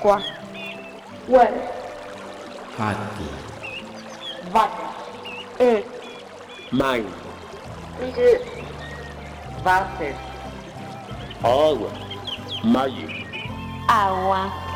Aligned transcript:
quatro, 0.00 0.32
ué, 1.28 1.52
rato, 2.78 3.24
vaca, 4.50 4.88
um, 5.60 6.76
mãe, 6.76 7.06
de, 7.98 8.40
váter, 9.62 10.14
água, 11.42 11.90
maio, 12.64 13.08
água. 13.88 14.67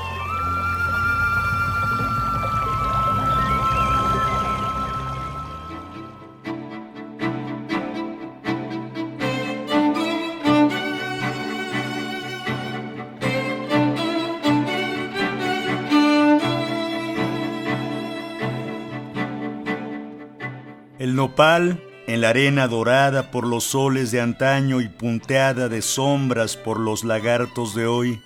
Nopal, 21.23 21.81
en 22.09 22.21
la 22.21 22.31
arena 22.31 22.67
dorada 22.67 23.31
por 23.31 23.47
los 23.47 23.63
soles 23.63 24.11
de 24.11 24.21
antaño 24.21 24.81
y 24.81 24.89
punteada 24.89 25.69
de 25.69 25.81
sombras 25.81 26.57
por 26.57 26.81
los 26.81 27.05
lagartos 27.05 27.77
de 27.77 27.87
hoy, 27.87 28.21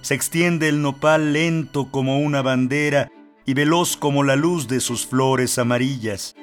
se 0.00 0.14
extiende 0.14 0.70
el 0.70 0.80
nopal 0.80 1.34
lento 1.34 1.90
como 1.90 2.18
una 2.18 2.40
bandera 2.40 3.10
y 3.44 3.52
veloz 3.52 3.98
como 3.98 4.24
la 4.24 4.36
luz 4.36 4.68
de 4.68 4.80
sus 4.80 5.06
flores 5.06 5.58
amarillas. 5.58 6.34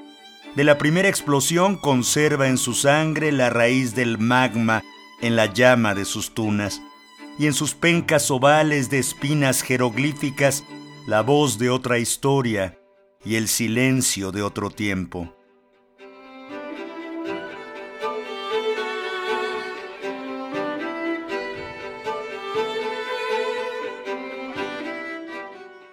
De 0.56 0.64
la 0.64 0.78
primera 0.78 1.10
explosión 1.10 1.78
conserva 1.78 2.48
en 2.48 2.60
su 2.60 2.76
sangre 2.76 3.32
la 3.32 3.50
raíz 3.50 3.96
del 3.96 4.20
magma 4.20 4.84
en 5.24 5.36
la 5.36 5.48
llama 5.48 5.96
de 5.96 6.06
sus 6.06 6.36
tunas, 6.36 6.80
y 7.40 7.48
en 7.48 7.54
sus 7.54 7.74
pencas 7.74 8.30
ovales 8.30 8.92
de 8.92 9.00
espinas 9.00 9.64
jeroglíficas 9.64 10.64
la 11.08 11.22
voz 11.22 11.58
de 11.58 11.72
otra 11.72 11.98
historia 11.98 12.78
y 13.26 13.34
el 13.34 13.48
silencio 13.48 14.32
de 14.32 14.44
otro 14.44 14.70
tiempo. 14.70 15.37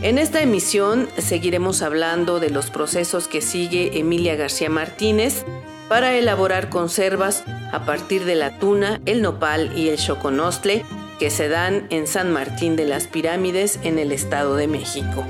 En 0.00 0.18
esta 0.18 0.42
emisión 0.42 1.08
seguiremos 1.18 1.82
hablando 1.82 2.38
de 2.40 2.50
los 2.50 2.70
procesos 2.70 3.28
que 3.28 3.40
sigue 3.40 3.98
Emilia 3.98 4.34
García 4.36 4.70
Martínez 4.70 5.44
para 5.92 6.14
elaborar 6.14 6.70
conservas 6.70 7.44
a 7.70 7.84
partir 7.84 8.24
de 8.24 8.34
la 8.34 8.58
tuna, 8.58 9.02
el 9.04 9.20
nopal 9.20 9.76
y 9.76 9.90
el 9.90 9.98
choconostle 9.98 10.86
que 11.18 11.28
se 11.28 11.50
dan 11.50 11.86
en 11.90 12.06
San 12.06 12.32
Martín 12.32 12.76
de 12.76 12.86
las 12.86 13.06
Pirámides 13.06 13.78
en 13.82 13.98
el 13.98 14.10
Estado 14.10 14.56
de 14.56 14.68
México. 14.68 15.22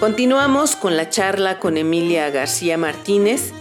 Continuamos 0.00 0.76
con 0.76 0.98
la 0.98 1.08
charla 1.08 1.60
con 1.60 1.78
Emilia 1.78 2.28
García 2.28 2.76
Martínez 2.76 3.54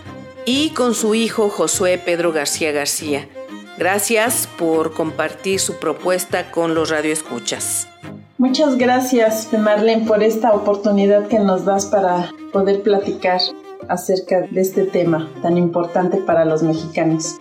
y 0.45 0.71
con 0.71 0.93
su 0.93 1.15
hijo 1.15 1.47
Josué 1.47 1.97
Pedro 1.99 2.33
García 2.33 2.73
García. 2.73 3.29
Gracias 3.77 4.47
por 4.57 4.93
compartir 4.93 5.59
su 5.59 5.79
propuesta 5.79 6.51
con 6.51 6.75
los 6.75 6.89
radioescuchas. 6.89 7.89
Muchas 8.37 8.77
gracias, 8.77 9.49
Marlene, 9.53 10.05
por 10.05 10.21
esta 10.21 10.53
oportunidad 10.53 11.27
que 11.27 11.39
nos 11.39 11.65
das 11.65 11.85
para 11.85 12.29
poder 12.51 12.81
platicar 12.81 13.39
acerca 13.87 14.41
de 14.41 14.61
este 14.61 14.83
tema 14.83 15.29
tan 15.41 15.57
importante 15.57 16.17
para 16.17 16.45
los 16.45 16.61
mexicanos. 16.61 17.37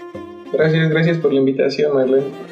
Gracias, 0.52 0.90
gracias 0.90 1.18
por 1.18 1.32
la 1.32 1.40
invitación, 1.40 1.94
Marlene. 1.94 2.51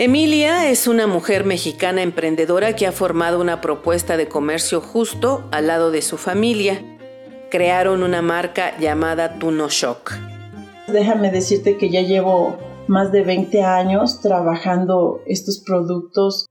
Emilia 0.00 0.70
es 0.70 0.86
una 0.86 1.08
mujer 1.08 1.44
mexicana 1.44 2.02
emprendedora 2.02 2.76
que 2.76 2.86
ha 2.86 2.92
formado 2.92 3.40
una 3.40 3.60
propuesta 3.60 4.16
de 4.16 4.28
comercio 4.28 4.80
justo 4.80 5.42
al 5.50 5.66
lado 5.66 5.90
de 5.90 6.02
su 6.02 6.18
familia. 6.18 6.80
Crearon 7.50 8.04
una 8.04 8.22
marca 8.22 8.78
llamada 8.78 9.40
Tuno 9.40 9.68
Shock. 9.68 10.12
Déjame 10.86 11.32
decirte 11.32 11.78
que 11.78 11.90
ya 11.90 12.02
llevo 12.02 12.58
más 12.86 13.10
de 13.10 13.24
20 13.24 13.60
años 13.64 14.20
trabajando 14.20 15.20
estos 15.26 15.64
productos. 15.66 16.46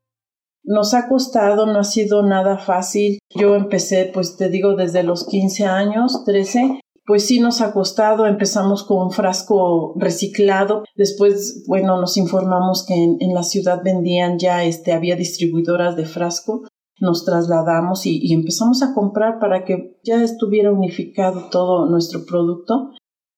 Nos 0.65 0.93
ha 0.93 1.07
costado, 1.07 1.67
no 1.67 1.79
ha 1.79 1.85
sido 1.85 2.23
nada 2.23 2.57
fácil. 2.57 3.17
Yo 3.33 3.55
empecé, 3.55 4.11
pues 4.13 4.35
te 4.35 4.49
digo, 4.49 4.75
desde 4.75 5.03
los 5.03 5.25
15 5.25 5.63
años, 5.67 6.25
13, 6.25 6.81
pues 7.07 7.25
sí 7.25 7.39
nos 7.39 7.61
ha 7.61 7.71
costado. 7.71 8.27
Empezamos 8.27 8.83
con 8.83 9.07
un 9.07 9.11
frasco 9.11 9.93
reciclado. 9.95 10.83
Después, 10.95 11.63
bueno, 11.65 11.99
nos 11.99 12.17
informamos 12.17 12.85
que 12.85 12.93
en, 12.93 13.33
la 13.33 13.43
ciudad 13.43 13.81
vendían 13.81 14.37
ya, 14.37 14.65
este, 14.65 14.91
había 14.91 15.15
distribuidoras 15.15 15.95
de 15.95 16.05
frasco. 16.05 16.63
Nos 16.99 17.23
trasladamos 17.23 18.05
y, 18.05 18.19
y, 18.21 18.33
empezamos 18.33 18.83
a 18.83 18.93
comprar 18.93 19.39
para 19.39 19.63
que 19.63 19.97
ya 20.03 20.21
estuviera 20.21 20.71
unificado 20.71 21.47
todo 21.49 21.89
nuestro 21.89 22.25
producto. 22.25 22.91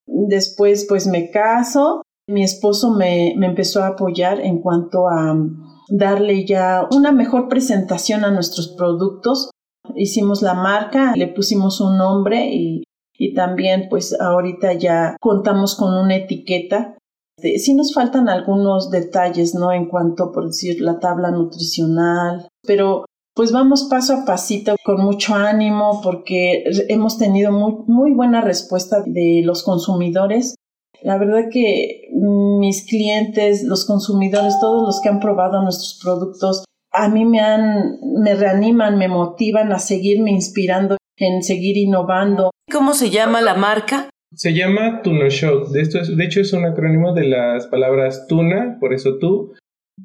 Después, 0.08 0.88
pues 0.90 1.06
me 1.06 1.30
caso. 1.30 2.02
Mi 2.28 2.44
esposo 2.44 2.92
me, 2.96 3.36
me 3.38 3.46
empezó 3.48 3.84
a 3.84 3.90
apoyar 3.90 4.40
en 4.40 4.62
cuanto 4.62 5.08
a 5.08 5.36
darle 5.90 6.46
ya 6.46 6.88
una 6.92 7.12
mejor 7.12 7.48
presentación 7.50 8.24
a 8.24 8.32
nuestros 8.32 8.70
productos. 8.70 9.52
Hicimos 9.96 10.42
la 10.42 10.56
marca, 10.56 11.14
le 11.16 11.28
pusimos 11.28 11.82
un 11.82 11.98
nombre 11.98 12.50
y 12.54 12.84
y 13.20 13.34
también 13.34 13.88
pues 13.90 14.20
ahorita 14.20 14.74
ya 14.74 15.18
contamos 15.20 15.76
con 15.76 15.94
una 15.94 16.16
etiqueta. 16.16 16.98
Sí 17.38 17.74
nos 17.74 17.94
faltan 17.94 18.30
algunos 18.30 18.90
detalles, 18.90 19.54
¿no? 19.54 19.72
En 19.72 19.88
cuanto, 19.88 20.32
por 20.32 20.48
decir, 20.48 20.82
la 20.82 21.00
tabla 21.00 21.30
nutricional, 21.30 22.48
pero 22.64 23.06
pues 23.36 23.52
vamos 23.52 23.88
paso 23.90 24.14
a 24.14 24.26
pasito 24.26 24.76
con 24.84 25.04
mucho 25.04 25.36
ánimo 25.36 26.02
porque 26.02 26.64
hemos 26.88 27.18
tenido 27.18 27.52
muy, 27.52 27.76
muy 27.88 28.14
buena 28.14 28.42
respuesta 28.42 29.04
de 29.06 29.42
los 29.46 29.64
consumidores. 29.64 30.56
La 31.02 31.18
verdad 31.18 31.50
que 31.52 32.10
mis 32.12 32.86
clientes, 32.86 33.64
los 33.64 33.86
consumidores, 33.86 34.60
todos 34.60 34.84
los 34.84 35.02
que 35.02 35.10
han 35.10 35.20
probado 35.20 35.62
nuestros 35.62 36.00
productos, 36.02 36.66
a 36.92 37.08
mí 37.10 37.24
me 37.26 37.40
me 38.02 38.36
reaniman, 38.36 38.98
me 38.98 39.08
motivan 39.08 39.72
a 39.72 39.80
seguirme 39.80 40.32
inspirando 40.32 40.98
en 41.20 41.44
seguir 41.44 41.78
innovando. 41.78 42.52
¿Cómo 42.72 42.94
se 42.94 43.10
llama 43.10 43.42
la 43.42 43.56
marca? 43.56 44.10
Se 44.34 44.54
llama 44.54 45.02
TunoShock. 45.02 45.70
De, 45.70 45.82
esto 45.82 46.00
de 46.04 46.24
hecho, 46.24 46.42
es 46.42 46.54
un 46.54 46.66
acrónimo 46.66 47.14
de 47.14 47.26
las 47.26 47.68
palabras 47.68 48.28
tuna, 48.28 48.78
por 48.80 48.94
eso 48.94 49.18
tú, 49.18 49.54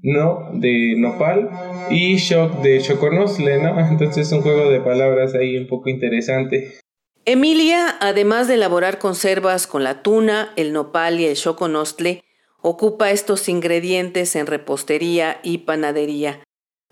no 0.02 0.50
de 0.54 0.94
nopal 0.96 1.50
y 1.90 2.16
shock 2.16 2.62
de 2.62 2.80
choconosle, 2.80 3.62
¿no? 3.62 3.78
Entonces 3.90 4.26
es 4.26 4.32
un 4.32 4.42
juego 4.42 4.70
de 4.70 4.80
palabras 4.80 5.34
ahí 5.34 5.56
un 5.56 5.68
poco 5.68 5.88
interesante. 5.88 6.78
Emilia, 7.26 7.96
además 8.00 8.48
de 8.48 8.54
elaborar 8.54 8.98
conservas 8.98 9.66
con 9.66 9.82
la 9.82 10.02
tuna, 10.02 10.52
el 10.56 10.72
nopal 10.72 11.20
y 11.20 11.24
el 11.24 11.36
choconostle, 11.36 12.22
ocupa 12.60 13.10
estos 13.10 13.48
ingredientes 13.48 14.36
en 14.36 14.46
repostería 14.46 15.38
y 15.42 15.58
panadería. 15.58 16.40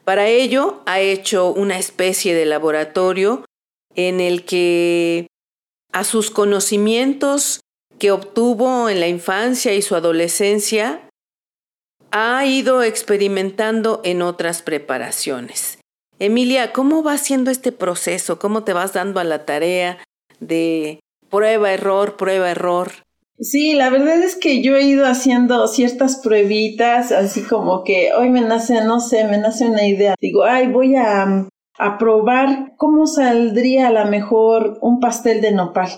Para 0.04 0.28
ello 0.28 0.82
ha 0.86 1.00
hecho 1.00 1.52
una 1.52 1.78
especie 1.78 2.34
de 2.34 2.46
laboratorio 2.46 3.44
en 3.94 4.20
el 4.20 4.44
que 4.44 5.26
a 5.92 6.04
sus 6.04 6.30
conocimientos 6.30 7.60
que 7.98 8.10
obtuvo 8.10 8.88
en 8.88 9.00
la 9.00 9.08
infancia 9.08 9.74
y 9.74 9.82
su 9.82 9.94
adolescencia 9.94 11.08
ha 12.10 12.44
ido 12.44 12.82
experimentando 12.82 14.00
en 14.04 14.22
otras 14.22 14.62
preparaciones. 14.62 15.78
Emilia, 16.18 16.72
¿cómo 16.72 17.02
va 17.02 17.18
siendo 17.18 17.50
este 17.50 17.72
proceso? 17.72 18.38
¿Cómo 18.38 18.64
te 18.64 18.72
vas 18.72 18.92
dando 18.92 19.18
a 19.18 19.24
la 19.24 19.44
tarea 19.44 19.98
de 20.40 21.00
prueba, 21.30 21.72
error, 21.72 22.16
prueba, 22.16 22.50
error? 22.50 22.92
Sí, 23.40 23.72
la 23.72 23.90
verdad 23.90 24.22
es 24.22 24.36
que 24.36 24.62
yo 24.62 24.76
he 24.76 24.82
ido 24.82 25.06
haciendo 25.06 25.66
ciertas 25.66 26.16
pruebitas, 26.16 27.10
así 27.10 27.42
como 27.42 27.82
que 27.82 28.12
hoy 28.12 28.30
me 28.30 28.42
nace, 28.42 28.84
no 28.84 29.00
sé, 29.00 29.24
me 29.24 29.38
nace 29.38 29.64
una 29.64 29.86
idea. 29.86 30.14
Digo, 30.20 30.44
ay, 30.44 30.68
voy 30.68 30.94
a, 30.94 31.48
a 31.84 31.98
probar 31.98 32.74
cómo 32.76 33.06
saldría 33.06 33.88
a 33.88 33.92
lo 33.92 34.04
mejor 34.10 34.78
un 34.80 35.00
pastel 35.00 35.40
de 35.40 35.52
nopal. 35.52 35.90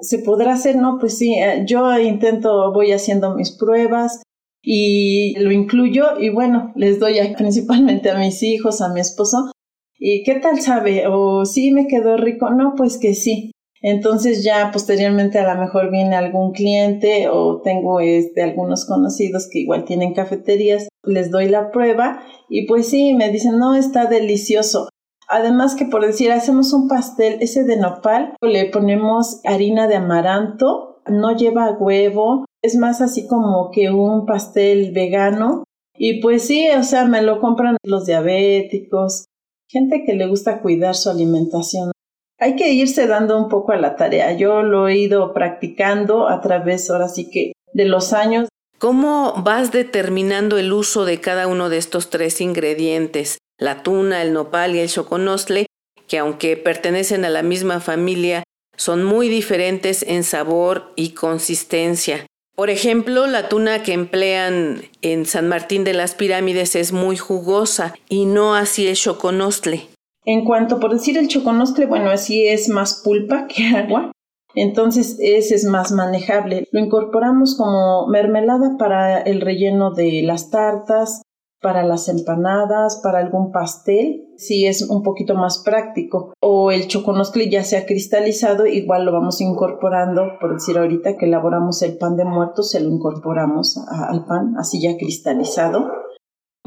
¿Se 0.00 0.18
podrá 0.18 0.52
hacer? 0.52 0.76
No, 0.76 0.98
pues 0.98 1.18
sí, 1.18 1.34
eh, 1.34 1.64
yo 1.66 1.98
intento, 1.98 2.72
voy 2.72 2.92
haciendo 2.92 3.34
mis 3.34 3.50
pruebas 3.50 4.22
y 4.62 5.38
lo 5.38 5.50
incluyo 5.50 6.18
y 6.20 6.28
bueno, 6.28 6.72
les 6.76 7.00
doy 7.00 7.16
principalmente 7.36 8.10
a 8.10 8.18
mis 8.18 8.42
hijos, 8.42 8.80
a 8.80 8.92
mi 8.92 9.00
esposo. 9.00 9.50
¿Y 9.98 10.22
qué 10.22 10.36
tal 10.36 10.60
sabe? 10.60 11.06
¿O 11.08 11.44
sí 11.44 11.72
me 11.72 11.86
quedó 11.86 12.16
rico? 12.16 12.50
No, 12.50 12.74
pues 12.76 12.98
que 12.98 13.14
sí. 13.14 13.50
Entonces 13.80 14.44
ya 14.44 14.70
posteriormente 14.72 15.38
a 15.38 15.54
lo 15.54 15.60
mejor 15.60 15.90
viene 15.90 16.16
algún 16.16 16.52
cliente 16.52 17.28
o 17.28 17.60
tengo 17.62 18.00
este 18.00 18.42
algunos 18.42 18.84
conocidos 18.84 19.48
que 19.50 19.60
igual 19.60 19.84
tienen 19.84 20.14
cafeterías, 20.14 20.88
les 21.04 21.30
doy 21.30 21.48
la 21.48 21.70
prueba 21.70 22.20
y 22.48 22.66
pues 22.66 22.88
sí, 22.88 23.14
me 23.14 23.30
dicen, 23.30 23.58
"No, 23.58 23.74
está 23.74 24.06
delicioso." 24.06 24.88
Además 25.28 25.74
que 25.74 25.84
por 25.84 26.04
decir, 26.04 26.32
hacemos 26.32 26.72
un 26.72 26.88
pastel 26.88 27.36
ese 27.40 27.64
de 27.64 27.76
nopal, 27.76 28.34
le 28.40 28.66
ponemos 28.66 29.40
harina 29.44 29.86
de 29.86 29.96
amaranto, 29.96 31.02
no 31.06 31.36
lleva 31.36 31.70
huevo, 31.72 32.44
es 32.62 32.76
más 32.76 33.00
así 33.00 33.26
como 33.26 33.70
que 33.70 33.90
un 33.90 34.26
pastel 34.26 34.92
vegano 34.92 35.64
y 35.94 36.20
pues 36.20 36.46
sí, 36.46 36.68
o 36.70 36.82
sea, 36.82 37.04
me 37.04 37.22
lo 37.22 37.40
compran 37.40 37.76
los 37.82 38.06
diabéticos, 38.06 39.26
gente 39.68 40.04
que 40.06 40.14
le 40.14 40.26
gusta 40.26 40.60
cuidar 40.60 40.94
su 40.94 41.10
alimentación 41.10 41.92
hay 42.38 42.56
que 42.56 42.72
irse 42.72 43.06
dando 43.06 43.36
un 43.36 43.48
poco 43.48 43.72
a 43.72 43.76
la 43.76 43.96
tarea. 43.96 44.32
Yo 44.32 44.62
lo 44.62 44.88
he 44.88 44.96
ido 44.96 45.34
practicando 45.34 46.28
a 46.28 46.40
través, 46.40 46.88
ahora 46.88 47.08
sí 47.08 47.30
que, 47.30 47.52
de 47.72 47.84
los 47.84 48.12
años. 48.12 48.48
¿Cómo 48.78 49.34
vas 49.42 49.72
determinando 49.72 50.56
el 50.56 50.72
uso 50.72 51.04
de 51.04 51.20
cada 51.20 51.48
uno 51.48 51.68
de 51.68 51.78
estos 51.78 52.10
tres 52.10 52.40
ingredientes? 52.40 53.38
La 53.58 53.82
tuna, 53.82 54.22
el 54.22 54.32
nopal 54.32 54.74
y 54.74 54.78
el 54.78 54.88
choconostle, 54.88 55.66
que 56.06 56.18
aunque 56.18 56.56
pertenecen 56.56 57.24
a 57.24 57.28
la 57.28 57.42
misma 57.42 57.80
familia, 57.80 58.44
son 58.76 59.04
muy 59.04 59.28
diferentes 59.28 60.04
en 60.06 60.22
sabor 60.22 60.92
y 60.94 61.10
consistencia. 61.10 62.26
Por 62.54 62.70
ejemplo, 62.70 63.26
la 63.26 63.48
tuna 63.48 63.82
que 63.82 63.92
emplean 63.92 64.82
en 65.02 65.26
San 65.26 65.48
Martín 65.48 65.84
de 65.84 65.94
las 65.94 66.14
Pirámides 66.14 66.74
es 66.76 66.92
muy 66.92 67.16
jugosa 67.16 67.94
y 68.08 68.24
no 68.24 68.54
así 68.54 68.86
el 68.86 68.96
choconostle. 68.96 69.86
En 70.24 70.44
cuanto 70.44 70.80
por 70.80 70.92
decir 70.92 71.18
el 71.18 71.28
choconostle, 71.28 71.86
bueno, 71.86 72.10
así 72.10 72.46
es 72.46 72.68
más 72.68 73.00
pulpa 73.04 73.46
que 73.48 73.64
agua, 73.76 74.12
entonces 74.54 75.18
ese 75.20 75.54
es 75.54 75.64
más 75.64 75.92
manejable. 75.92 76.66
Lo 76.72 76.80
incorporamos 76.80 77.56
como 77.56 78.08
mermelada 78.08 78.76
para 78.78 79.20
el 79.20 79.40
relleno 79.40 79.92
de 79.92 80.22
las 80.22 80.50
tartas, 80.50 81.22
para 81.60 81.82
las 81.82 82.08
empanadas, 82.08 83.00
para 83.02 83.18
algún 83.18 83.50
pastel, 83.50 84.28
si 84.36 84.66
es 84.66 84.88
un 84.88 85.02
poquito 85.02 85.34
más 85.34 85.62
práctico. 85.64 86.32
O 86.40 86.70
el 86.70 86.86
choconostle 86.86 87.50
ya 87.50 87.64
se 87.64 87.76
ha 87.76 87.86
cristalizado, 87.86 88.66
igual 88.66 89.04
lo 89.04 89.12
vamos 89.12 89.40
incorporando, 89.40 90.38
por 90.40 90.54
decir 90.54 90.78
ahorita 90.78 91.16
que 91.16 91.26
elaboramos 91.26 91.82
el 91.82 91.98
pan 91.98 92.16
de 92.16 92.24
muerto, 92.24 92.62
se 92.62 92.80
lo 92.80 92.88
incorporamos 92.88 93.76
al 93.88 94.24
pan, 94.24 94.54
así 94.58 94.80
ya 94.80 94.96
cristalizado 94.96 95.86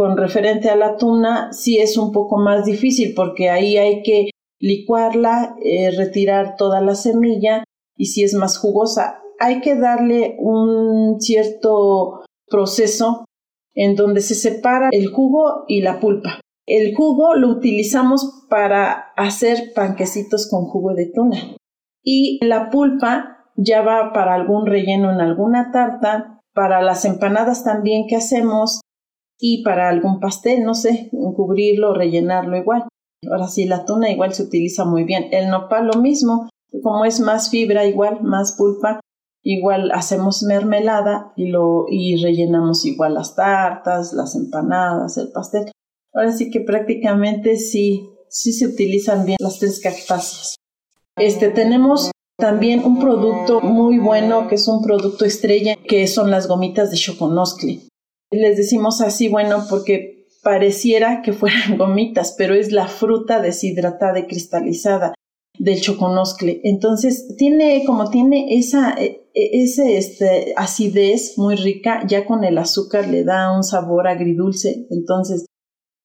con 0.01 0.17
referente 0.17 0.69
a 0.69 0.75
la 0.75 0.97
tuna 0.97 1.53
sí 1.53 1.77
es 1.77 1.95
un 1.95 2.11
poco 2.11 2.39
más 2.39 2.65
difícil 2.65 3.13
porque 3.15 3.51
ahí 3.51 3.77
hay 3.77 4.01
que 4.01 4.31
licuarla, 4.59 5.55
eh, 5.63 5.91
retirar 5.91 6.55
toda 6.55 6.81
la 6.81 6.95
semilla 6.95 7.63
y 7.95 8.05
si 8.07 8.23
es 8.23 8.33
más 8.33 8.57
jugosa. 8.57 9.21
Hay 9.39 9.61
que 9.61 9.75
darle 9.75 10.37
un 10.39 11.19
cierto 11.19 12.21
proceso 12.47 13.25
en 13.73 13.95
donde 13.95 14.21
se 14.21 14.35
separa 14.35 14.89
el 14.91 15.07
jugo 15.07 15.65
y 15.67 15.81
la 15.81 15.99
pulpa. 15.99 16.41
El 16.67 16.95
jugo 16.95 17.35
lo 17.35 17.49
utilizamos 17.49 18.45
para 18.49 19.11
hacer 19.17 19.73
panquecitos 19.73 20.49
con 20.49 20.65
jugo 20.65 20.93
de 20.93 21.07
tuna 21.07 21.55
y 22.03 22.39
la 22.45 22.69
pulpa 22.69 23.41
ya 23.55 23.81
va 23.81 24.13
para 24.13 24.33
algún 24.33 24.65
relleno 24.65 25.11
en 25.11 25.21
alguna 25.21 25.71
tarta, 25.71 26.39
para 26.53 26.81
las 26.81 27.05
empanadas 27.05 27.63
también 27.63 28.07
que 28.07 28.15
hacemos 28.15 28.81
y 29.39 29.63
para 29.63 29.89
algún 29.89 30.19
pastel, 30.19 30.63
no 30.63 30.73
sé, 30.73 31.09
cubrirlo, 31.11 31.93
rellenarlo 31.93 32.57
igual. 32.57 32.87
Ahora 33.29 33.47
sí, 33.47 33.65
la 33.65 33.85
tuna 33.85 34.09
igual 34.09 34.33
se 34.33 34.43
utiliza 34.43 34.85
muy 34.85 35.03
bien. 35.03 35.27
El 35.31 35.49
nopal 35.49 35.87
lo 35.87 35.99
mismo, 35.99 36.49
como 36.83 37.05
es 37.05 37.19
más 37.19 37.49
fibra 37.49 37.85
igual, 37.85 38.21
más 38.21 38.55
pulpa, 38.57 38.99
igual 39.43 39.91
hacemos 39.91 40.43
mermelada 40.43 41.33
y 41.35 41.47
lo 41.47 41.85
y 41.89 42.21
rellenamos 42.21 42.85
igual 42.85 43.15
las 43.15 43.35
tartas, 43.35 44.13
las 44.13 44.35
empanadas, 44.35 45.17
el 45.17 45.31
pastel. 45.31 45.71
Ahora 46.13 46.31
sí 46.31 46.49
que 46.51 46.61
prácticamente 46.61 47.57
sí, 47.57 48.09
sí 48.29 48.53
se 48.53 48.67
utilizan 48.67 49.25
bien 49.25 49.37
las 49.39 49.59
tres 49.59 49.79
cactáceas. 49.79 50.55
Este 51.17 51.49
tenemos 51.49 52.11
también 52.37 52.83
un 52.83 52.99
producto 52.99 53.61
muy 53.61 53.99
bueno 53.99 54.47
que 54.47 54.55
es 54.55 54.67
un 54.67 54.81
producto 54.81 55.25
estrella 55.25 55.75
que 55.75 56.07
son 56.07 56.31
las 56.31 56.47
gomitas 56.47 56.91
de 56.91 56.97
choconoscle. 56.97 57.81
Les 58.31 58.57
decimos 58.57 59.01
así, 59.01 59.27
bueno, 59.27 59.65
porque 59.69 60.27
pareciera 60.41 61.21
que 61.21 61.33
fueran 61.33 61.77
gomitas, 61.77 62.33
pero 62.37 62.55
es 62.55 62.71
la 62.71 62.87
fruta 62.87 63.41
deshidratada 63.41 64.19
y 64.19 64.27
cristalizada 64.27 65.13
del 65.57 65.81
choconoscle. 65.81 66.61
Entonces, 66.63 67.35
tiene, 67.37 67.83
como 67.85 68.09
tiene 68.09 68.57
esa, 68.57 68.93
e, 68.93 69.05
e, 69.05 69.20
ese, 69.33 69.97
este, 69.97 70.53
acidez 70.55 71.37
muy 71.37 71.55
rica, 71.55 72.05
ya 72.07 72.25
con 72.25 72.43
el 72.43 72.57
azúcar 72.57 73.07
le 73.07 73.23
da 73.23 73.55
un 73.55 73.63
sabor 73.63 74.07
agridulce. 74.07 74.87
Entonces, 74.89 75.45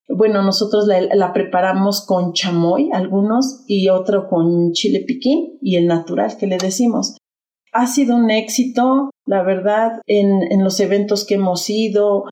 bueno, 0.09 0.42
nosotros 0.42 0.87
la, 0.87 1.00
la, 1.00 1.33
preparamos 1.33 2.04
con 2.06 2.33
chamoy, 2.33 2.90
algunos, 2.92 3.64
y 3.66 3.88
otro 3.88 4.28
con 4.28 4.73
chile 4.73 5.04
piquín 5.06 5.59
y 5.61 5.76
el 5.76 5.87
natural 5.87 6.37
que 6.37 6.47
le 6.47 6.59
decimos 6.59 7.16
ha 7.76 7.87
sido 7.87 8.16
un 8.16 8.30
éxito, 8.30 9.11
la 9.26 9.42
verdad, 9.42 10.00
en, 10.06 10.42
en 10.50 10.64
los 10.64 10.80
eventos 10.80 11.26
que 11.26 11.35
hemos 11.35 11.68
ido, 11.68 12.25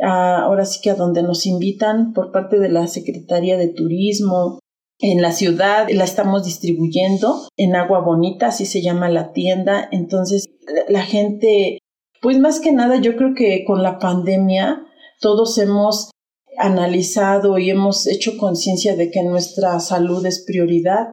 ahora 0.00 0.64
sí 0.64 0.80
que 0.80 0.90
a 0.90 0.94
donde 0.94 1.22
nos 1.22 1.46
invitan 1.46 2.12
por 2.12 2.30
parte 2.30 2.58
de 2.58 2.68
la 2.68 2.86
Secretaría 2.86 3.56
de 3.56 3.68
Turismo, 3.68 4.60
en 5.02 5.20
la 5.20 5.32
ciudad 5.32 5.88
la 5.90 6.04
estamos 6.04 6.44
distribuyendo 6.44 7.48
en 7.56 7.74
Agua 7.74 8.00
Bonita, 8.00 8.46
así 8.46 8.66
se 8.66 8.82
llama 8.82 9.10
la 9.10 9.32
tienda. 9.32 9.88
Entonces, 9.90 10.48
la 10.88 11.02
gente, 11.02 11.78
pues 12.20 12.38
más 12.38 12.60
que 12.60 12.70
nada, 12.70 13.00
yo 13.00 13.16
creo 13.16 13.34
que 13.34 13.64
con 13.66 13.82
la 13.82 13.98
pandemia 13.98 14.86
todos 15.20 15.58
hemos 15.58 16.12
analizado 16.56 17.58
y 17.58 17.70
hemos 17.70 18.06
hecho 18.06 18.38
conciencia 18.38 18.94
de 18.94 19.10
que 19.10 19.24
nuestra 19.24 19.80
salud 19.80 20.24
es 20.24 20.44
prioridad. 20.46 21.10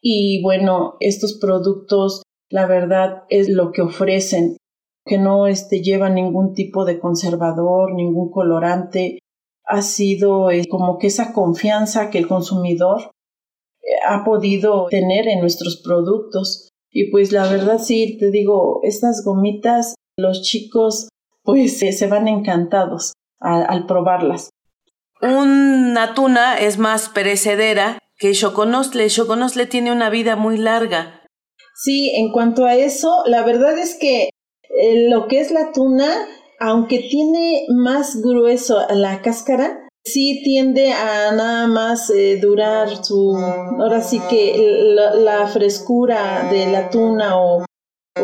Y 0.00 0.40
bueno, 0.42 0.94
estos 1.00 1.34
productos 1.34 2.22
la 2.48 2.64
verdad 2.64 3.24
es 3.28 3.50
lo 3.50 3.70
que 3.70 3.82
ofrecen, 3.82 4.56
que 5.04 5.18
no 5.18 5.46
este, 5.46 5.82
lleva 5.82 6.08
ningún 6.08 6.54
tipo 6.54 6.86
de 6.86 6.98
conservador, 6.98 7.92
ningún 7.92 8.30
colorante. 8.30 9.18
Ha 9.66 9.82
sido 9.82 10.50
eh, 10.50 10.64
como 10.70 10.96
que 10.96 11.08
esa 11.08 11.34
confianza 11.34 12.08
que 12.08 12.16
el 12.16 12.28
consumidor 12.28 13.10
ha 14.06 14.24
podido 14.24 14.86
tener 14.86 15.28
en 15.28 15.40
nuestros 15.40 15.80
productos. 15.82 16.70
Y 16.90 17.10
pues 17.10 17.32
la 17.32 17.46
verdad 17.48 17.78
sí, 17.78 18.16
te 18.18 18.30
digo, 18.30 18.80
estas 18.82 19.22
gomitas, 19.24 19.94
los 20.16 20.42
chicos 20.42 21.08
pues 21.42 21.80
eh, 21.82 21.92
se 21.92 22.06
van 22.08 22.28
encantados 22.28 23.12
al, 23.38 23.86
probarlas. 23.86 24.50
Una 25.22 26.14
tuna 26.14 26.58
es 26.58 26.78
más 26.78 27.08
perecedera 27.08 27.98
que 28.18 28.32
choconostle. 28.32 29.08
Choconostle 29.08 29.66
tiene 29.66 29.92
una 29.92 30.10
vida 30.10 30.36
muy 30.36 30.58
larga. 30.58 31.22
Sí, 31.74 32.12
en 32.16 32.32
cuanto 32.32 32.64
a 32.64 32.74
eso, 32.74 33.22
la 33.26 33.44
verdad 33.44 33.78
es 33.78 33.96
que 33.98 34.24
eh, 34.24 35.08
lo 35.08 35.28
que 35.28 35.40
es 35.40 35.52
la 35.52 35.72
tuna, 35.72 36.08
aunque 36.58 36.98
tiene 36.98 37.66
más 37.68 38.20
grueso 38.22 38.80
la 38.90 39.22
cáscara, 39.22 39.85
sí 40.06 40.40
tiende 40.44 40.92
a 40.92 41.32
nada 41.32 41.66
más 41.66 42.10
eh, 42.10 42.38
durar 42.40 43.04
su, 43.04 43.36
ahora 43.36 44.00
sí 44.00 44.20
que 44.30 44.94
la, 44.94 45.46
frescura 45.48 46.48
de 46.50 46.66
la 46.66 46.88
tuna 46.90 47.38
o 47.38 47.64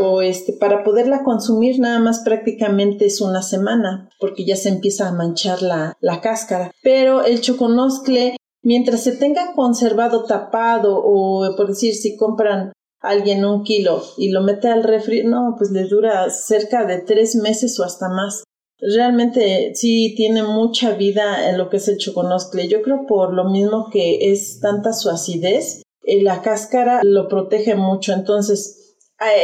o 0.00 0.22
este 0.22 0.54
para 0.54 0.84
poderla 0.84 1.22
consumir 1.22 1.78
nada 1.78 1.98
más 1.98 2.20
prácticamente 2.20 3.04
es 3.04 3.20
una 3.20 3.42
semana 3.42 4.08
porque 4.18 4.46
ya 4.46 4.56
se 4.56 4.70
empieza 4.70 5.08
a 5.08 5.12
manchar 5.12 5.60
la, 5.60 5.98
la 6.00 6.22
cáscara. 6.22 6.70
Pero 6.82 7.24
el 7.24 7.42
choconoscle 7.42 8.36
mientras 8.62 9.02
se 9.02 9.12
tenga 9.12 9.52
conservado 9.54 10.24
tapado 10.24 10.98
o 11.04 11.54
por 11.56 11.68
decir 11.68 11.94
si 11.94 12.16
compran 12.16 12.72
alguien 13.00 13.44
un 13.44 13.64
kilo 13.64 14.02
y 14.16 14.30
lo 14.30 14.42
mete 14.42 14.68
al 14.68 14.84
refri 14.84 15.24
no 15.24 15.56
pues 15.58 15.70
le 15.72 15.84
dura 15.84 16.30
cerca 16.30 16.86
de 16.86 17.00
tres 17.00 17.34
meses 17.34 17.78
o 17.80 17.84
hasta 17.84 18.08
más 18.08 18.44
realmente 18.82 19.72
sí 19.74 20.14
tiene 20.16 20.42
mucha 20.42 20.92
vida 20.92 21.48
en 21.48 21.56
lo 21.56 21.70
que 21.70 21.78
es 21.78 21.88
el 21.88 21.98
choconoscle 21.98 22.68
yo 22.68 22.82
creo 22.82 23.06
por 23.06 23.32
lo 23.32 23.48
mismo 23.48 23.88
que 23.90 24.32
es 24.32 24.60
tanta 24.60 24.92
su 24.92 25.08
acidez 25.08 25.82
eh, 26.04 26.22
la 26.22 26.42
cáscara 26.42 27.00
lo 27.02 27.28
protege 27.28 27.74
mucho 27.76 28.12
entonces 28.12 28.96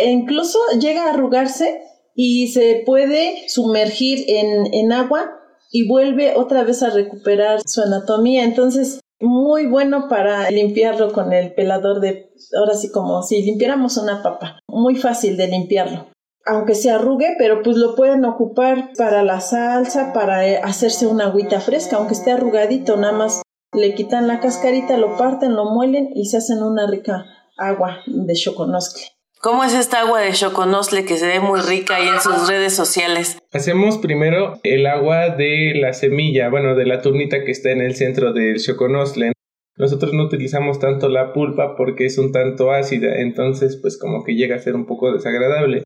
e 0.03 0.11
incluso 0.11 0.59
llega 0.81 1.05
a 1.05 1.15
arrugarse 1.15 1.83
y 2.15 2.49
se 2.49 2.83
puede 2.85 3.49
sumergir 3.49 4.25
en, 4.29 4.75
en 4.75 4.93
agua 4.93 5.39
y 5.71 5.87
vuelve 5.87 6.35
otra 6.37 6.65
vez 6.65 6.83
a 6.83 6.91
recuperar 6.91 7.61
su 7.65 7.83
anatomía. 7.83 8.45
Entonces, 8.45 9.01
muy 9.21 9.67
bueno 9.67 10.09
para 10.09 10.51
limpiarlo 10.51 11.13
con 11.13 11.33
el 11.33 11.55
pelador 11.55 12.01
de, 12.01 12.31
ahora 12.59 12.75
sí 12.75 12.91
como 12.91 13.23
si 13.23 13.43
limpiáramos 13.43 13.97
una 13.97 14.23
papa, 14.23 14.61
muy 14.69 14.97
fácil 14.97 15.37
de 15.37 15.49
limpiarlo. 15.49 16.07
Aunque 16.51 16.75
se 16.75 16.91
arrugue, 16.91 17.35
pero 17.39 17.63
pues 17.63 17.77
lo 17.77 17.95
pueden 17.95 18.25
ocupar 18.25 18.91
para 18.97 19.23
la 19.23 19.41
salsa, 19.41 20.15
para 20.15 20.49
eh, 20.49 20.59
hacerse 20.63 21.07
una 21.07 21.27
agüita 21.27 21.61
fresca, 21.61 21.97
aunque 21.97 22.15
esté 22.15 22.33
arrugadito, 22.33 22.97
nada 22.97 23.13
más 23.13 23.43
le 23.75 23.95
quitan 23.95 24.27
la 24.27 24.41
cascarita, 24.41 24.97
lo 24.97 25.19
parten, 25.19 25.55
lo 25.55 25.67
muelen 25.67 26.09
y 26.15 26.25
se 26.25 26.39
hacen 26.39 26.63
una 26.63 26.87
rica 26.87 27.27
agua 27.59 27.99
de 28.07 28.33
choconoscle. 28.33 29.03
¿Cómo 29.41 29.63
es 29.63 29.75
esta 29.75 30.01
agua 30.01 30.21
de 30.21 30.33
choconosle 30.33 31.05
que 31.05 31.17
se 31.17 31.27
ve 31.27 31.39
muy 31.39 31.61
rica 31.61 31.97
ahí 31.97 32.09
en 32.09 32.21
sus 32.21 32.49
redes 32.49 32.75
sociales? 32.75 33.39
Hacemos 33.53 33.99
primero 33.99 34.59
el 34.63 34.87
agua 34.87 35.29
de 35.29 35.75
la 35.77 35.93
semilla, 35.93 36.49
bueno, 36.49 36.75
de 36.75 36.87
la 36.87 37.03
turnita 37.03 37.45
que 37.45 37.53
está 37.53 37.71
en 37.71 37.83
el 37.83 37.95
centro 37.95 38.33
del 38.33 38.57
choconosle. 38.59 39.33
Nosotros 39.77 40.13
no 40.13 40.25
utilizamos 40.25 40.81
tanto 40.81 41.09
la 41.09 41.33
pulpa 41.33 41.77
porque 41.77 42.07
es 42.07 42.19
un 42.19 42.33
tanto 42.33 42.73
ácida, 42.73 43.21
entonces 43.21 43.77
pues 43.77 43.97
como 43.97 44.25
que 44.25 44.35
llega 44.35 44.57
a 44.57 44.61
ser 44.61 44.75
un 44.75 44.87
poco 44.87 45.13
desagradable. 45.13 45.85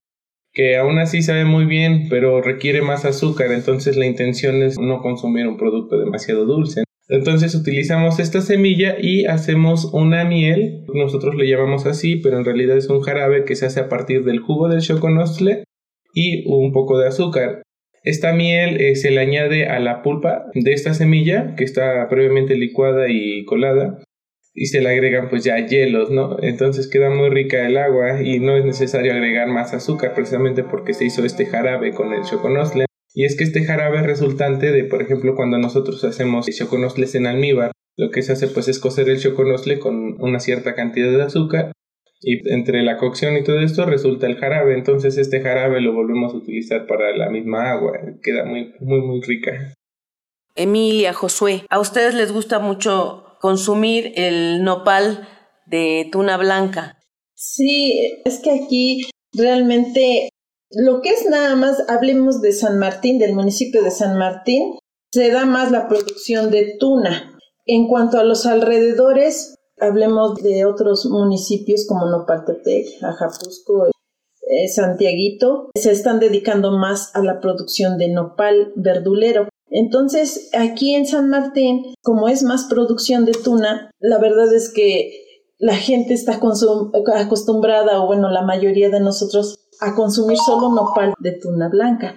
Que 0.53 0.77
aún 0.77 0.99
así 0.99 1.23
sabe 1.23 1.45
muy 1.45 1.65
bien, 1.65 2.09
pero 2.11 2.43
requiere 2.43 2.83
más 2.83 3.05
azúcar, 3.05 3.53
entonces 3.53 3.97
la 3.97 4.07
intención 4.07 4.63
es 4.63 4.79
no 4.79 5.01
consumir 5.01 5.47
un 5.47 5.57
producto 5.57 5.99
demasiado 5.99 6.45
dulce. 6.45 6.85
Entonces 7.09 7.55
utilizamos 7.55 8.19
esta 8.19 8.41
semilla 8.41 8.97
y 9.01 9.27
hacemos 9.27 9.93
una 9.93 10.25
miel, 10.25 10.85
nosotros 10.95 11.35
le 11.35 11.49
llamamos 11.49 11.87
así, 11.87 12.17
pero 12.17 12.39
en 12.39 12.45
realidad 12.45 12.77
es 12.77 12.89
un 12.89 13.01
jarabe 13.01 13.45
que 13.45 13.57
se 13.57 13.67
hace 13.67 13.81
a 13.81 13.89
partir 13.89 14.25
del 14.25 14.41
jugo 14.41 14.69
del 14.69 14.81
choconostle 14.81 15.65
y 16.15 16.49
un 16.49 16.73
poco 16.73 16.99
de 16.99 17.09
azúcar. 17.09 17.63
Esta 18.05 18.33
miel 18.33 18.81
eh, 18.81 18.97
se 18.97 19.11
le 19.11 19.21
añade 19.21 19.67
a 19.67 19.79
la 19.79 20.03
pulpa 20.03 20.47
de 20.55 20.73
esta 20.73 20.93
semilla 20.95 21.55
que 21.57 21.65
está 21.65 22.09
previamente 22.09 22.57
licuada 22.57 23.09
y 23.09 23.45
colada 23.45 23.99
y 24.55 24.67
se 24.67 24.81
le 24.81 24.91
agregan 24.91 25.29
pues 25.31 25.45
ya 25.45 25.59
hielos, 25.67 26.11
¿no? 26.11 26.37
Entonces 26.43 26.89
queda 26.89 27.11
muy 27.11 27.31
rica 27.31 27.67
el 27.67 27.77
agua 27.77 28.23
y 28.23 28.39
no 28.39 28.57
es 28.57 28.65
necesario 28.65 29.13
agregar 29.13 29.49
más 29.49 29.73
azúcar 29.73 30.15
precisamente 30.15 30.63
porque 30.63 30.95
se 30.95 31.05
hizo 31.05 31.25
este 31.25 31.47
jarabe 31.47 31.93
con 31.93 32.13
el 32.13 32.23
choconostle. 32.23 32.87
Y 33.15 33.25
es 33.25 33.37
que 33.37 33.45
este 33.45 33.65
jarabe 33.65 33.99
es 33.99 34.07
resultante 34.07 34.73
de, 34.73 34.85
por 34.85 35.03
ejemplo, 35.03 35.35
cuando 35.35 35.59
nosotros 35.59 36.03
hacemos 36.05 36.47
choconosles 36.47 37.15
en 37.15 37.27
almíbar, 37.27 37.73
lo 37.97 38.11
que 38.11 38.23
se 38.23 38.33
hace 38.33 38.49
pues 38.49 38.69
es 38.69 38.79
cocer 38.79 39.09
el 39.09 39.21
choconosle 39.21 39.79
con 39.79 40.21
una 40.21 40.41
cierta 40.41 40.75
cantidad 40.75 41.11
de 41.11 41.23
azúcar 41.23 41.73
y 42.23 42.49
entre 42.51 42.83
la 42.83 42.97
cocción 42.97 43.37
y 43.37 43.43
todo 43.43 43.61
esto 43.61 43.85
resulta 43.85 44.27
el 44.27 44.37
jarabe. 44.37 44.75
Entonces 44.75 45.19
este 45.19 45.41
jarabe 45.41 45.81
lo 45.81 45.93
volvemos 45.93 46.33
a 46.33 46.37
utilizar 46.37 46.87
para 46.87 47.15
la 47.17 47.29
misma 47.31 47.71
agua. 47.71 47.99
Queda 48.23 48.45
muy, 48.45 48.75
muy, 48.81 49.01
muy 49.01 49.21
rica. 49.23 49.75
Emilia, 50.55 51.13
Josué, 51.15 51.65
¿a 51.71 51.81
ustedes 51.81 52.15
les 52.15 52.33
gusta 52.33 52.59
mucho 52.59 53.32
consumir 53.43 54.13
el 54.15 54.63
nopal 54.63 55.29
de 55.67 56.09
tuna 56.13 56.37
blanca? 56.39 56.99
Sí, 57.35 58.23
es 58.25 58.39
que 58.39 58.53
aquí 58.53 59.11
realmente 59.33 60.29
lo 60.71 61.03
que 61.03 61.11
es 61.11 61.27
nada 61.29 61.57
más, 61.57 61.83
hablemos 61.89 62.41
de 62.41 62.53
San 62.53 62.79
Martín, 62.79 63.19
del 63.19 63.35
municipio 63.35 63.83
de 63.83 63.91
San 63.91 64.17
Martín, 64.17 64.79
se 65.13 65.31
da 65.31 65.45
más 65.45 65.71
la 65.73 65.89
producción 65.89 66.51
de 66.51 66.77
tuna. 66.79 67.37
En 67.67 67.89
cuanto 67.89 68.19
a 68.19 68.25
los 68.25 68.47
alrededores, 68.47 69.57
hablemos 69.79 70.37
de 70.37 70.65
otros 70.65 71.05
municipios 71.07 71.85
como 71.87 72.07
Nopaltepec, 72.07 73.03
Ajapusco, 73.03 73.89
eh, 73.89 74.69
Santiaguito, 74.69 75.71
se 75.75 75.91
están 75.91 76.21
dedicando 76.21 76.71
más 76.71 77.15
a 77.15 77.23
la 77.23 77.41
producción 77.41 77.99
de 77.99 78.09
nopal 78.09 78.73
verdulero. 78.77 79.49
Entonces, 79.73 80.51
aquí 80.53 80.95
en 80.95 81.07
San 81.07 81.31
Martín, 81.31 81.95
como 82.03 82.29
es 82.29 82.43
más 82.43 82.65
producción 82.65 83.25
de 83.25 83.33
tuna, 83.33 83.91
la 83.99 84.19
verdad 84.19 84.53
es 84.53 84.71
que 84.71 85.23
la 85.59 85.77
gente 85.77 86.13
está 86.13 86.39
acostumbrada, 87.15 88.03
o 88.03 88.07
bueno, 88.07 88.31
la 88.31 88.43
mayoría 88.43 88.91
de 88.91 89.01
nosotros, 89.01 89.59
a 89.81 89.95
consumir 89.95 90.37
solo 90.37 90.69
nopal 90.71 91.15
de 91.21 91.33
tuna 91.33 91.69
blanca. 91.69 92.17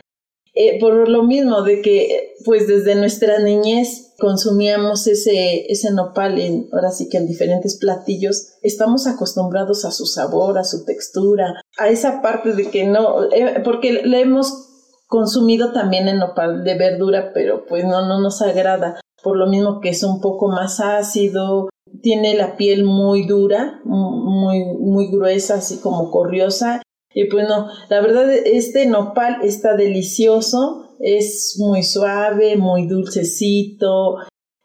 Eh, 0.58 0.80
por 0.80 1.10
lo 1.10 1.24
mismo 1.24 1.64
de 1.64 1.82
que 1.82 2.36
pues 2.46 2.66
desde 2.66 2.96
nuestra 2.96 3.40
niñez 3.40 4.14
consumíamos 4.18 5.06
ese, 5.06 5.70
ese 5.70 5.92
nopal 5.92 6.40
en, 6.40 6.70
ahora 6.72 6.92
sí 6.92 7.10
que 7.10 7.18
en 7.18 7.28
diferentes 7.28 7.76
platillos, 7.76 8.54
estamos 8.62 9.06
acostumbrados 9.06 9.84
a 9.84 9.92
su 9.92 10.06
sabor, 10.06 10.58
a 10.58 10.64
su 10.64 10.86
textura, 10.86 11.62
a 11.78 11.90
esa 11.90 12.22
parte 12.22 12.54
de 12.54 12.70
que 12.70 12.86
no, 12.86 13.26
eh, 13.34 13.62
porque 13.66 13.92
le 13.92 14.22
hemos 14.22 14.75
consumido 15.16 15.72
también 15.72 16.10
en 16.10 16.20
nopal 16.20 16.66
de 16.66 16.78
verdura, 16.78 17.32
pero 17.34 17.66
pues 17.66 17.86
no, 17.86 18.06
no 18.06 18.20
nos 18.20 18.42
agrada, 18.42 19.00
por 19.24 19.38
lo 19.38 19.48
mismo 19.48 19.80
que 19.80 19.88
es 19.90 20.04
un 20.04 20.20
poco 20.20 20.50
más 20.50 20.82
ácido, 20.82 21.70
tiene 22.02 22.36
la 22.36 22.58
piel 22.58 22.84
muy 22.84 23.26
dura, 23.26 23.80
muy, 23.86 24.66
muy 24.78 25.10
gruesa, 25.10 25.56
así 25.56 25.78
como 25.78 26.12
corriosa, 26.12 26.82
y 27.14 27.30
pues 27.30 27.48
no, 27.48 27.68
la 27.88 28.02
verdad 28.02 28.30
este 28.30 28.88
nopal 28.88 29.38
está 29.42 29.78
delicioso, 29.78 30.98
es 31.00 31.56
muy 31.60 31.84
suave, 31.84 32.58
muy 32.58 32.86
dulcecito, 32.86 34.18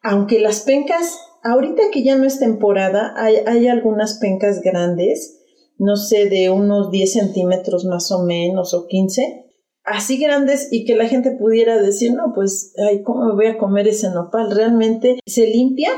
aunque 0.03 0.41
las 0.41 0.63
pencas, 0.63 1.17
ahorita 1.45 1.85
que 1.93 2.03
ya 2.03 2.17
no 2.17 2.25
es 2.25 2.41
temporada, 2.41 3.15
hay, 3.17 3.37
hay 3.47 3.69
algunas 3.69 4.19
pencas 4.19 4.63
grandes, 4.63 5.45
no 5.79 5.95
sé, 5.95 6.29
de 6.29 6.51
unos 6.51 6.91
10 6.91 7.13
centímetros 7.13 7.85
más 7.85 8.11
o 8.11 8.25
menos 8.25 8.75
o 8.75 8.89
15, 8.89 9.50
así 9.91 10.19
grandes 10.19 10.69
y 10.71 10.85
que 10.85 10.95
la 10.95 11.09
gente 11.09 11.33
pudiera 11.33 11.81
decir, 11.81 12.13
no, 12.15 12.33
pues, 12.35 12.75
ay, 12.89 13.03
¿cómo 13.03 13.35
voy 13.35 13.47
a 13.47 13.59
comer 13.59 13.89
ese 13.89 14.11
nopal? 14.11 14.51
Realmente 14.51 15.21
se 15.27 15.47
limpia, 15.47 15.91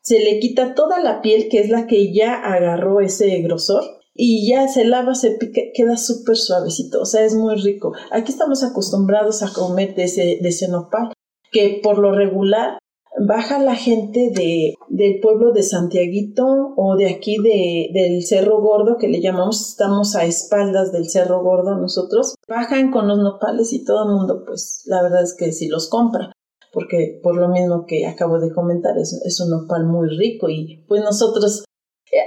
se 0.00 0.20
le 0.20 0.38
quita 0.38 0.74
toda 0.74 1.00
la 1.00 1.22
piel, 1.22 1.48
que 1.50 1.60
es 1.60 1.68
la 1.68 1.86
que 1.86 2.12
ya 2.12 2.34
agarró 2.34 3.00
ese 3.00 3.40
grosor, 3.40 3.82
y 4.14 4.48
ya 4.48 4.68
se 4.68 4.84
lava, 4.84 5.14
se 5.14 5.32
pica, 5.32 5.60
queda 5.74 5.96
súper 5.96 6.36
suavecito, 6.36 7.00
o 7.00 7.06
sea, 7.06 7.24
es 7.24 7.34
muy 7.34 7.56
rico. 7.56 7.92
Aquí 8.12 8.30
estamos 8.30 8.62
acostumbrados 8.62 9.42
a 9.42 9.52
comer 9.52 9.94
ese, 9.96 10.38
de 10.40 10.48
ese 10.48 10.68
nopal, 10.68 11.12
que 11.50 11.80
por 11.82 11.98
lo 11.98 12.12
regular 12.12 12.78
baja 13.18 13.58
la 13.58 13.74
gente 13.74 14.30
de, 14.34 14.74
del 14.88 15.20
pueblo 15.20 15.52
de 15.52 15.62
Santiaguito 15.62 16.74
o 16.76 16.96
de 16.96 17.10
aquí 17.10 17.36
de, 17.38 17.90
del 17.92 18.24
Cerro 18.24 18.60
Gordo, 18.60 18.96
que 18.98 19.08
le 19.08 19.20
llamamos, 19.20 19.70
estamos 19.70 20.16
a 20.16 20.24
espaldas 20.24 20.92
del 20.92 21.08
Cerro 21.08 21.42
Gordo 21.42 21.76
nosotros, 21.76 22.34
bajan 22.48 22.90
con 22.90 23.08
los 23.08 23.18
nopales 23.18 23.72
y 23.72 23.84
todo 23.84 24.04
el 24.04 24.16
mundo, 24.16 24.44
pues 24.44 24.82
la 24.86 25.02
verdad 25.02 25.22
es 25.22 25.34
que 25.34 25.52
si 25.52 25.68
los 25.68 25.88
compra, 25.88 26.32
porque 26.72 27.20
por 27.22 27.36
lo 27.36 27.48
mismo 27.48 27.86
que 27.86 28.06
acabo 28.06 28.38
de 28.40 28.52
comentar, 28.52 28.98
es, 28.98 29.12
es 29.24 29.40
un 29.40 29.50
nopal 29.50 29.84
muy 29.84 30.08
rico 30.08 30.48
y 30.48 30.84
pues 30.88 31.02
nosotros 31.02 31.64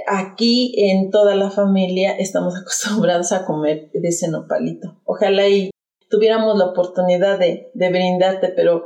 aquí 0.06 0.74
en 0.76 1.10
toda 1.10 1.34
la 1.34 1.50
familia 1.50 2.12
estamos 2.12 2.56
acostumbrados 2.60 3.32
a 3.32 3.44
comer 3.44 3.90
de 3.92 4.08
ese 4.08 4.28
nopalito. 4.28 5.00
Ojalá 5.04 5.48
y 5.48 5.70
tuviéramos 6.08 6.56
la 6.56 6.66
oportunidad 6.66 7.38
de, 7.38 7.70
de 7.74 7.88
brindarte, 7.90 8.48
pero 8.48 8.84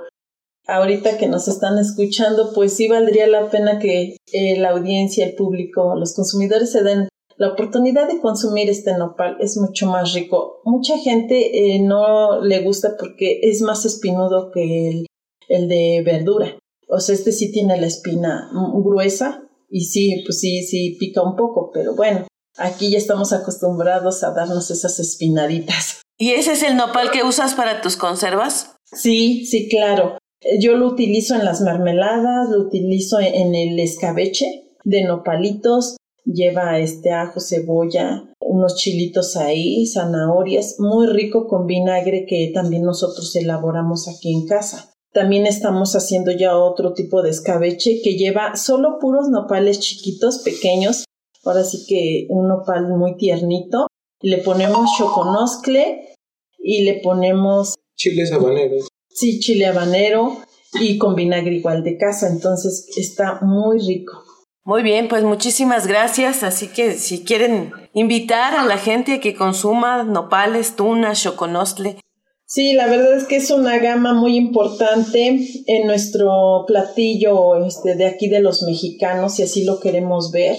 ahorita 0.66 1.18
que 1.18 1.28
nos 1.28 1.48
están 1.48 1.78
escuchando, 1.78 2.52
pues 2.54 2.74
sí 2.74 2.88
valdría 2.88 3.26
la 3.26 3.50
pena 3.50 3.78
que 3.78 4.16
eh, 4.32 4.58
la 4.58 4.70
audiencia, 4.70 5.26
el 5.26 5.34
público, 5.34 5.94
los 5.96 6.14
consumidores 6.14 6.72
se 6.72 6.82
den 6.82 7.08
la 7.36 7.48
oportunidad 7.48 8.08
de 8.08 8.20
consumir 8.20 8.70
este 8.70 8.96
nopal. 8.96 9.36
Es 9.40 9.56
mucho 9.56 9.86
más 9.86 10.12
rico. 10.12 10.60
Mucha 10.64 10.98
gente 10.98 11.74
eh, 11.74 11.80
no 11.80 12.40
le 12.40 12.60
gusta 12.60 12.96
porque 12.98 13.40
es 13.42 13.62
más 13.62 13.84
espinudo 13.84 14.50
que 14.52 14.88
el, 14.88 15.06
el 15.48 15.68
de 15.68 16.02
verdura. 16.04 16.56
O 16.88 17.00
sea, 17.00 17.14
este 17.14 17.32
sí 17.32 17.50
tiene 17.50 17.80
la 17.80 17.86
espina 17.86 18.50
gruesa 18.74 19.42
y 19.70 19.86
sí, 19.86 20.22
pues 20.26 20.40
sí, 20.40 20.62
sí 20.62 20.96
pica 21.00 21.22
un 21.22 21.34
poco, 21.34 21.70
pero 21.72 21.94
bueno, 21.94 22.26
aquí 22.58 22.90
ya 22.90 22.98
estamos 22.98 23.32
acostumbrados 23.32 24.22
a 24.22 24.32
darnos 24.32 24.70
esas 24.70 25.00
espinaditas. 25.00 26.02
¿Y 26.18 26.32
ese 26.32 26.52
es 26.52 26.62
el 26.62 26.76
nopal 26.76 27.10
que 27.10 27.24
usas 27.24 27.54
para 27.54 27.80
tus 27.80 27.96
conservas? 27.96 28.76
Sí, 28.84 29.46
sí, 29.46 29.68
claro. 29.70 30.18
Yo 30.58 30.76
lo 30.76 30.88
utilizo 30.88 31.34
en 31.34 31.44
las 31.44 31.60
mermeladas, 31.60 32.48
lo 32.50 32.58
utilizo 32.58 33.20
en 33.20 33.54
el 33.54 33.78
escabeche 33.78 34.64
de 34.84 35.04
nopalitos. 35.04 35.96
lleva 36.24 36.78
este 36.78 37.10
ajo, 37.10 37.40
cebolla, 37.40 38.24
unos 38.40 38.76
chilitos 38.76 39.36
ahí, 39.36 39.86
zanahorias, 39.86 40.76
muy 40.78 41.08
rico 41.08 41.48
con 41.48 41.66
vinagre 41.66 42.26
que 42.26 42.52
también 42.54 42.84
nosotros 42.84 43.34
elaboramos 43.34 44.08
aquí 44.08 44.32
en 44.32 44.46
casa. 44.46 44.92
También 45.12 45.46
estamos 45.46 45.94
haciendo 45.94 46.30
ya 46.32 46.56
otro 46.56 46.94
tipo 46.94 47.22
de 47.22 47.30
escabeche 47.30 48.00
que 48.02 48.16
lleva 48.16 48.56
solo 48.56 48.98
puros 48.98 49.28
nopales 49.28 49.80
chiquitos, 49.80 50.38
pequeños. 50.38 51.04
Ahora 51.44 51.64
sí 51.64 51.84
que 51.86 52.26
un 52.30 52.48
nopal 52.48 52.88
muy 52.88 53.16
tiernito. 53.16 53.88
Le 54.20 54.38
ponemos 54.38 54.90
choconoscle 54.96 56.14
y 56.58 56.84
le 56.84 57.00
ponemos... 57.00 57.74
Chiles 57.96 58.32
habaneros. 58.32 58.88
Sí, 59.14 59.40
chile 59.40 59.66
habanero 59.66 60.38
y 60.80 60.98
con 60.98 61.14
vinagre 61.14 61.54
igual 61.54 61.82
de 61.82 61.96
casa. 61.96 62.28
Entonces 62.28 62.86
está 62.96 63.40
muy 63.42 63.78
rico. 63.78 64.24
Muy 64.64 64.82
bien, 64.84 65.08
pues 65.08 65.24
muchísimas 65.24 65.86
gracias. 65.86 66.42
Así 66.42 66.68
que 66.68 66.94
si 66.94 67.24
quieren 67.24 67.72
invitar 67.94 68.54
a 68.54 68.64
la 68.64 68.78
gente 68.78 69.14
a 69.14 69.20
que 69.20 69.34
consuma 69.34 70.04
nopales, 70.04 70.76
tuna, 70.76 71.14
choconostle. 71.14 71.98
Sí, 72.46 72.74
la 72.74 72.86
verdad 72.86 73.16
es 73.16 73.24
que 73.24 73.36
es 73.36 73.50
una 73.50 73.78
gama 73.78 74.12
muy 74.12 74.36
importante 74.36 75.40
en 75.66 75.86
nuestro 75.86 76.64
platillo 76.66 77.64
este, 77.64 77.94
de 77.96 78.04
aquí 78.04 78.28
de 78.28 78.40
los 78.40 78.62
mexicanos, 78.62 79.36
si 79.36 79.42
así 79.42 79.64
lo 79.64 79.80
queremos 79.80 80.30
ver. 80.32 80.56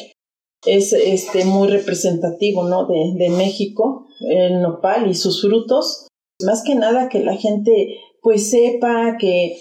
Es 0.66 0.92
este, 0.92 1.46
muy 1.46 1.68
representativo 1.68 2.64
¿no? 2.68 2.88
de, 2.88 3.14
de 3.16 3.30
México, 3.30 4.08
el 4.28 4.62
nopal 4.62 5.10
y 5.10 5.14
sus 5.14 5.42
frutos. 5.42 6.08
Más 6.44 6.64
que 6.64 6.74
nada 6.76 7.10
que 7.10 7.20
la 7.20 7.38
gente 7.38 8.00
pues 8.24 8.50
sepa, 8.50 9.18
que, 9.20 9.58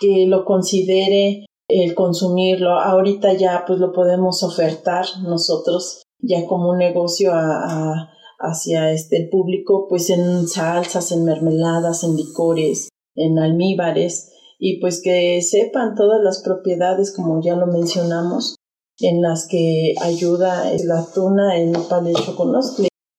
que 0.00 0.26
lo 0.26 0.44
considere 0.44 1.44
el 1.68 1.94
consumirlo. 1.94 2.78
Ahorita 2.78 3.34
ya 3.34 3.64
pues 3.66 3.80
lo 3.80 3.92
podemos 3.92 4.42
ofertar 4.42 5.04
nosotros 5.22 6.02
ya 6.20 6.46
como 6.46 6.70
un 6.70 6.78
negocio 6.78 7.32
a, 7.34 8.10
hacia 8.38 8.92
este 8.92 9.16
el 9.16 9.28
público 9.28 9.86
pues 9.88 10.08
en 10.08 10.48
salsas, 10.48 11.12
en 11.12 11.24
mermeladas, 11.24 12.04
en 12.04 12.16
licores, 12.16 12.88
en 13.14 13.38
almíbares 13.38 14.30
y 14.58 14.80
pues 14.80 15.02
que 15.02 15.42
sepan 15.42 15.94
todas 15.94 16.22
las 16.22 16.42
propiedades 16.42 17.14
como 17.14 17.42
ya 17.42 17.56
lo 17.56 17.66
mencionamos 17.66 18.56
en 19.00 19.20
las 19.20 19.48
que 19.48 19.94
ayuda 20.00 20.70
la 20.84 21.04
tuna, 21.12 21.58
el 21.58 21.70
hecho 21.70 22.36
con 22.36 22.52
los 22.52 22.76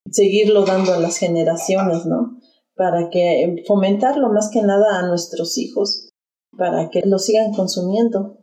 seguirlo 0.10 0.64
dando 0.64 0.94
a 0.94 1.00
las 1.00 1.18
generaciones, 1.18 2.06
¿no? 2.06 2.40
Para 2.76 3.10
que 3.10 3.64
fomentarlo 3.66 4.30
más 4.30 4.50
que 4.52 4.62
nada 4.62 5.00
a 5.00 5.08
nuestros 5.08 5.58
hijos 5.58 6.10
para 6.58 6.90
que 6.90 7.02
lo 7.06 7.20
sigan 7.20 7.52
consumiendo. 7.54 8.38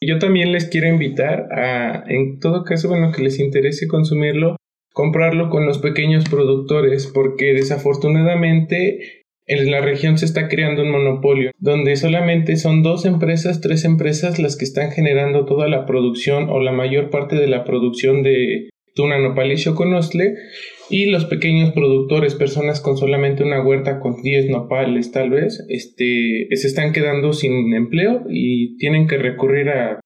Yo 0.00 0.18
también 0.18 0.52
les 0.52 0.66
quiero 0.66 0.88
invitar 0.88 1.52
a, 1.52 2.04
en 2.06 2.38
todo 2.38 2.64
caso, 2.64 2.88
bueno, 2.88 3.10
que 3.12 3.22
les 3.22 3.40
interese 3.40 3.88
consumirlo, 3.88 4.56
comprarlo 4.92 5.50
con 5.50 5.66
los 5.66 5.78
pequeños 5.78 6.24
productores, 6.28 7.08
porque 7.08 7.52
desafortunadamente 7.52 9.24
en 9.46 9.70
la 9.70 9.80
región 9.80 10.18
se 10.18 10.26
está 10.26 10.46
creando 10.46 10.82
un 10.82 10.90
monopolio, 10.90 11.50
donde 11.58 11.96
solamente 11.96 12.56
son 12.56 12.82
dos 12.82 13.06
empresas, 13.06 13.60
tres 13.60 13.84
empresas 13.84 14.38
las 14.38 14.56
que 14.56 14.66
están 14.66 14.92
generando 14.92 15.46
toda 15.46 15.68
la 15.68 15.86
producción 15.86 16.48
o 16.50 16.60
la 16.60 16.72
mayor 16.72 17.10
parte 17.10 17.34
de 17.36 17.48
la 17.48 17.64
producción 17.64 18.22
de 18.22 18.68
tuna 18.94 19.18
nopal 19.18 19.50
y 19.50 19.56
choconostle 19.56 20.34
y 20.90 21.06
los 21.06 21.24
pequeños 21.26 21.72
productores, 21.72 22.34
personas 22.34 22.80
con 22.80 22.96
solamente 22.96 23.42
una 23.42 23.62
huerta 23.62 24.00
con 24.00 24.22
10 24.22 24.50
nopales 24.50 25.12
tal 25.12 25.30
vez, 25.30 25.64
este, 25.68 26.48
se 26.50 26.66
están 26.66 26.92
quedando 26.92 27.32
sin 27.32 27.74
empleo 27.74 28.24
y 28.28 28.76
tienen 28.78 29.06
que 29.06 29.18
recurrir 29.18 29.68
a 29.68 30.00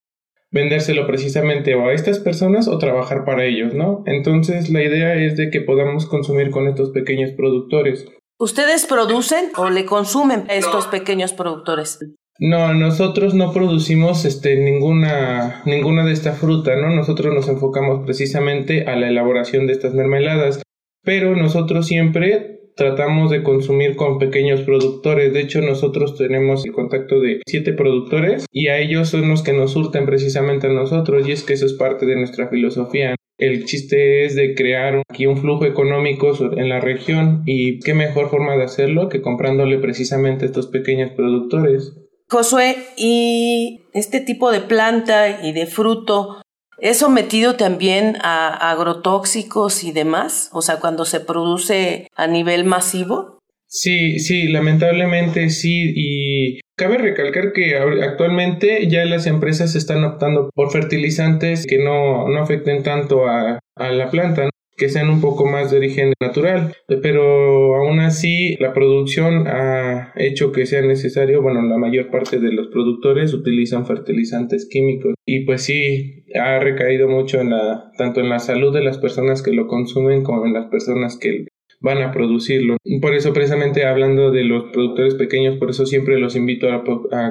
vendérselo 0.51 1.07
precisamente 1.07 1.75
o 1.75 1.89
a 1.89 1.95
estas 1.95 2.19
personas 2.19 2.69
o 2.69 2.79
trabajar 2.79 3.25
para 3.25 3.45
ellos, 3.45 3.75
¿no? 3.75 4.03
Entonces 4.07 4.71
la 4.71 4.83
idea 4.83 5.14
es 5.14 5.37
de 5.37 5.51
que 5.51 5.61
podamos 5.61 6.07
consumir 6.07 6.51
con 6.51 6.68
estos 6.68 6.90
pequeños 6.90 7.33
productores. 7.33 8.07
¿Ustedes 8.38 8.87
producen 8.87 9.51
o 9.57 9.71
le 9.71 9.87
consumen 9.87 10.45
a 10.49 10.55
estos 10.55 10.87
pequeños 10.88 11.33
productores? 11.33 12.01
No, 12.38 12.75
nosotros 12.75 13.35
no 13.35 13.53
producimos 13.53 14.25
este, 14.25 14.57
ninguna, 14.57 15.62
ninguna 15.64 16.05
de 16.05 16.12
esta 16.12 16.33
fruta, 16.33 16.75
¿no? 16.77 16.90
Nosotros 16.90 17.33
nos 17.33 17.49
enfocamos 17.49 18.05
precisamente 18.05 18.85
a 18.87 18.97
la 18.97 19.09
elaboración 19.09 19.66
de 19.66 19.75
estas 19.75 19.95
mermeladas 19.95 20.62
pero 21.03 21.37
nosotros 21.37 21.87
siempre 21.87 22.61
tratamos 22.77 23.31
de 23.31 23.43
consumir 23.43 23.97
con 23.97 24.19
pequeños 24.19 24.62
productores. 24.62 25.33
De 25.33 25.41
hecho, 25.41 25.61
nosotros 25.61 26.17
tenemos 26.17 26.65
el 26.65 26.73
contacto 26.73 27.21
de 27.21 27.43
siete 27.47 27.73
productores 27.73 28.47
y 28.51 28.69
a 28.69 28.79
ellos 28.79 29.09
son 29.09 29.29
los 29.29 29.43
que 29.43 29.53
nos 29.53 29.73
surten 29.73 30.07
precisamente 30.07 30.67
a 30.67 30.73
nosotros 30.73 31.27
y 31.27 31.33
es 31.33 31.43
que 31.43 31.55
eso 31.55 31.67
es 31.67 31.75
parte 31.75 32.07
de 32.07 32.17
nuestra 32.17 32.49
filosofía. 32.49 33.15
El 33.38 33.65
chiste 33.65 34.25
es 34.25 34.37
de 34.37 34.55
crear 34.55 35.03
aquí 35.09 35.27
un 35.27 35.37
flujo 35.37 35.65
económico 35.65 36.33
en 36.57 36.69
la 36.69 36.81
región 36.81 37.43
y 37.45 37.81
qué 37.81 37.95
mejor 37.95 38.31
forma 38.31 38.57
de 38.57 38.65
hacerlo 38.65 39.09
que 39.09 39.21
comprándole 39.21 39.79
precisamente 39.79 40.45
a 40.45 40.47
estos 40.47 40.69
pequeños 40.69 41.11
productores. 41.12 41.95
Josué, 42.29 42.77
¿y 42.97 43.81
este 43.93 44.21
tipo 44.21 44.51
de 44.51 44.61
planta 44.61 45.45
y 45.45 45.53
de 45.53 45.67
fruto 45.67 46.43
¿Es 46.83 46.99
sometido 46.99 47.55
también 47.55 48.16
a 48.23 48.73
agrotóxicos 48.73 49.85
y 49.85 49.92
demás? 49.92 50.51
O 50.53 50.62
sea, 50.62 50.81
cuando 50.81 51.05
se 51.05 51.21
produce 51.21 52.09
a 52.16 52.27
nivel 52.27 52.64
masivo. 52.64 53.38
Sí, 53.68 54.18
sí, 54.18 54.49
lamentablemente 54.49 55.49
sí. 55.51 55.92
Y 55.95 56.61
cabe 56.77 56.99
recalcar 56.99 57.53
que 57.53 57.77
actualmente 57.77 58.88
ya 58.88 59.05
las 59.05 59.29
empresas 59.29 59.77
están 59.77 60.03
optando 60.03 60.51
por 60.57 60.73
fertilizantes 60.73 61.66
que 61.68 61.79
no, 61.79 62.29
no 62.29 62.42
afecten 62.42 62.83
tanto 62.83 63.29
a, 63.29 63.61
a 63.77 63.90
la 63.92 64.11
planta 64.11 64.51
que 64.83 64.88
sean 64.88 65.11
un 65.11 65.21
poco 65.21 65.47
más 65.47 65.71
de 65.71 65.77
origen 65.77 66.12
natural, 66.21 66.75
pero 67.03 67.77
aún 67.77 68.01
así 68.01 68.57
la 68.59 68.73
producción 68.73 69.47
ha 69.47 70.12
hecho 70.16 70.51
que 70.51 70.66
sea 70.66 70.83
necesario, 70.83 71.40
bueno, 71.40 71.62
la 71.62 71.79
mayor 71.79 72.11
parte 72.11 72.40
de 72.40 72.51
los 72.53 72.66
productores 72.66 73.33
utilizan 73.33 73.87
fertilizantes 73.87 74.68
químicos 74.68 75.14
y 75.25 75.45
pues 75.45 75.62
sí 75.62 76.25
ha 76.35 76.59
recaído 76.59 77.07
mucho 77.07 77.40
en 77.40 77.51
la 77.51 77.92
tanto 77.97 78.18
en 78.18 78.29
la 78.29 78.40
salud 78.40 78.75
de 78.75 78.83
las 78.83 78.99
personas 78.99 79.40
que 79.40 79.53
lo 79.53 79.68
consumen 79.68 80.25
como 80.25 80.47
en 80.47 80.53
las 80.53 80.66
personas 80.66 81.16
que 81.16 81.47
van 81.79 82.03
a 82.03 82.11
producirlo. 82.11 82.77
Por 83.01 83.14
eso 83.14 83.33
precisamente 83.33 83.87
hablando 83.87 84.33
de 84.33 84.42
los 84.42 84.73
productores 84.73 85.14
pequeños, 85.14 85.59
por 85.59 85.71
eso 85.71 85.87
siempre 85.87 86.18
los 86.18 86.35
invito 86.35 86.66
a, 86.73 86.83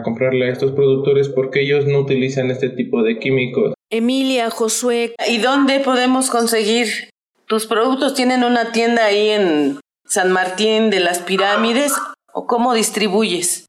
comprarle 0.04 0.46
a 0.46 0.54
estos 0.54 0.72
productores 0.72 1.28
porque 1.28 1.64
ellos 1.64 1.86
no 1.86 2.00
utilizan 2.00 2.50
este 2.50 2.70
tipo 2.70 3.04
de 3.04 3.20
químicos. 3.20 3.74
Emilia, 3.90 4.50
Josué, 4.50 5.16
¿y 5.30 5.40
dónde 5.40 5.82
podemos 5.82 6.30
conseguir 6.30 7.11
¿Tus 7.52 7.68
productos 7.68 8.14
tienen 8.14 8.46
una 8.46 8.72
tienda 8.72 9.04
ahí 9.08 9.28
en 9.28 9.82
San 10.06 10.32
Martín 10.32 10.90
de 10.90 11.02
las 11.02 11.20
Pirámides 11.20 11.92
o 12.34 12.48
cómo 12.48 12.74
distribuyes? 12.74 13.66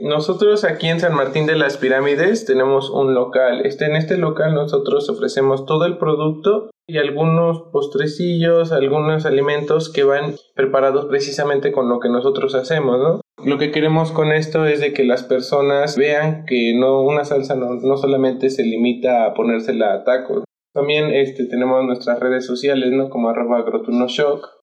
Nosotros 0.00 0.64
aquí 0.64 0.88
en 0.88 1.00
San 1.00 1.14
Martín 1.14 1.44
de 1.44 1.54
las 1.54 1.76
Pirámides 1.76 2.46
tenemos 2.46 2.88
un 2.88 3.12
local. 3.12 3.66
Este, 3.66 3.84
en 3.84 3.96
este 3.96 4.16
local 4.16 4.54
nosotros 4.54 5.10
ofrecemos 5.10 5.66
todo 5.66 5.84
el 5.84 5.98
producto 5.98 6.70
y 6.88 6.96
algunos 6.96 7.60
postrecillos, 7.70 8.72
algunos 8.72 9.26
alimentos 9.26 9.92
que 9.92 10.04
van 10.04 10.36
preparados 10.54 11.04
precisamente 11.04 11.72
con 11.72 11.90
lo 11.90 12.00
que 12.00 12.08
nosotros 12.08 12.54
hacemos, 12.54 12.98
¿no? 13.00 13.20
Lo 13.44 13.58
que 13.58 13.70
queremos 13.70 14.12
con 14.12 14.32
esto 14.32 14.64
es 14.64 14.80
de 14.80 14.94
que 14.94 15.04
las 15.04 15.24
personas 15.24 15.98
vean 15.98 16.46
que 16.46 16.72
no 16.74 17.02
una 17.02 17.26
salsa 17.26 17.54
no, 17.54 17.74
no 17.74 17.98
solamente 17.98 18.48
se 18.48 18.62
limita 18.62 19.26
a 19.26 19.34
ponérsela 19.34 19.92
a 19.92 20.04
tacos, 20.04 20.44
también 20.72 21.10
este, 21.12 21.46
tenemos 21.46 21.84
nuestras 21.84 22.20
redes 22.20 22.46
sociales, 22.46 22.92
¿no? 22.92 23.10
Como 23.10 23.28
arroba 23.28 23.58
agrotunoshock, 23.58 24.60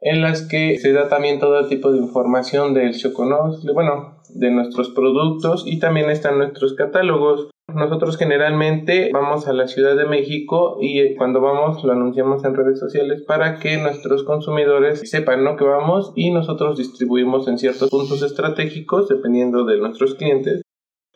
en 0.00 0.20
las 0.20 0.46
que 0.46 0.78
se 0.78 0.92
da 0.92 1.08
también 1.08 1.40
todo 1.40 1.66
tipo 1.66 1.90
de 1.90 1.98
información 1.98 2.74
del 2.74 2.94
bueno, 3.74 4.18
de 4.34 4.50
nuestros 4.50 4.90
productos 4.90 5.64
y 5.66 5.78
también 5.78 6.10
están 6.10 6.38
nuestros 6.38 6.74
catálogos. 6.74 7.50
Nosotros 7.74 8.16
generalmente 8.16 9.10
vamos 9.12 9.46
a 9.46 9.52
la 9.52 9.68
Ciudad 9.68 9.94
de 9.96 10.06
México 10.06 10.78
y 10.80 11.00
eh, 11.00 11.14
cuando 11.18 11.40
vamos 11.40 11.84
lo 11.84 11.92
anunciamos 11.92 12.42
en 12.44 12.54
redes 12.54 12.78
sociales 12.78 13.22
para 13.26 13.58
que 13.58 13.76
nuestros 13.76 14.22
consumidores 14.24 15.10
sepan 15.10 15.44
¿no? 15.44 15.56
que 15.56 15.64
vamos 15.64 16.12
y 16.16 16.30
nosotros 16.30 16.78
distribuimos 16.78 17.46
en 17.46 17.58
ciertos 17.58 17.90
puntos 17.90 18.22
estratégicos 18.22 19.08
dependiendo 19.08 19.64
de 19.64 19.78
nuestros 19.78 20.14
clientes 20.14 20.62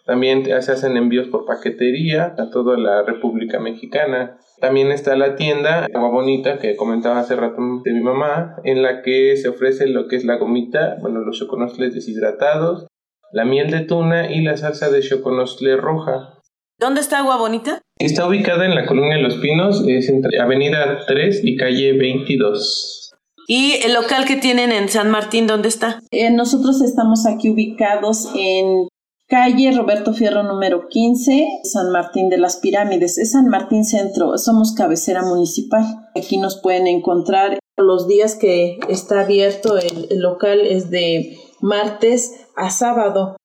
también 0.04 0.44
se 0.44 0.72
hacen 0.72 0.96
envíos 0.96 1.28
por 1.28 1.46
paquetería 1.46 2.34
a 2.38 2.50
toda 2.50 2.76
la 2.76 3.02
República 3.02 3.60
Mexicana. 3.60 4.38
También 4.60 4.90
está 4.90 5.16
la 5.16 5.36
tienda 5.36 5.86
Agua 5.94 6.10
Bonita 6.10 6.58
que 6.58 6.76
comentaba 6.76 7.20
hace 7.20 7.36
rato 7.36 7.60
de 7.84 7.92
mi 7.92 8.00
mamá, 8.00 8.56
en 8.64 8.82
la 8.82 9.02
que 9.02 9.36
se 9.36 9.48
ofrece 9.48 9.86
lo 9.86 10.08
que 10.08 10.16
es 10.16 10.24
la 10.24 10.36
gomita, 10.36 10.96
bueno, 11.00 11.20
los 11.20 11.38
choconosles 11.38 11.94
deshidratados, 11.94 12.86
la 13.32 13.44
miel 13.44 13.70
de 13.70 13.80
tuna 13.80 14.30
y 14.30 14.42
la 14.42 14.56
salsa 14.56 14.90
de 14.90 15.00
choconosle 15.00 15.76
roja. 15.76 16.38
¿Dónde 16.78 17.00
está 17.00 17.18
Agua 17.18 17.36
Bonita? 17.36 17.80
Está 17.98 18.26
ubicada 18.26 18.64
en 18.64 18.74
la 18.74 18.86
colonia 18.86 19.18
Los 19.18 19.36
Pinos, 19.36 19.84
es 19.86 20.08
entre 20.08 20.40
Avenida 20.40 20.98
3 21.06 21.44
y 21.44 21.56
calle 21.56 21.92
22. 21.92 23.10
¿Y 23.46 23.74
el 23.84 23.94
local 23.94 24.24
que 24.24 24.36
tienen 24.36 24.72
en 24.72 24.88
San 24.88 25.10
Martín, 25.10 25.46
dónde 25.46 25.68
está? 25.68 26.00
Eh, 26.10 26.30
nosotros 26.30 26.80
estamos 26.80 27.26
aquí 27.26 27.50
ubicados 27.50 28.30
en 28.34 28.88
calle 29.32 29.72
Roberto 29.72 30.12
Fierro 30.12 30.42
número 30.42 30.88
15, 30.90 31.62
San 31.64 31.90
Martín 31.90 32.28
de 32.28 32.36
las 32.36 32.58
Pirámides. 32.58 33.16
Es 33.16 33.30
San 33.30 33.48
Martín 33.48 33.82
Centro, 33.82 34.36
somos 34.36 34.74
cabecera 34.74 35.22
municipal. 35.22 35.82
Aquí 36.14 36.36
nos 36.36 36.60
pueden 36.60 36.86
encontrar 36.86 37.58
los 37.78 38.06
días 38.06 38.34
que 38.34 38.78
está 38.90 39.20
abierto 39.20 39.78
el, 39.78 40.20
local 40.20 40.60
es 40.60 40.90
de 40.90 41.38
martes 41.62 42.44
a 42.56 42.68
sábado 42.68 43.38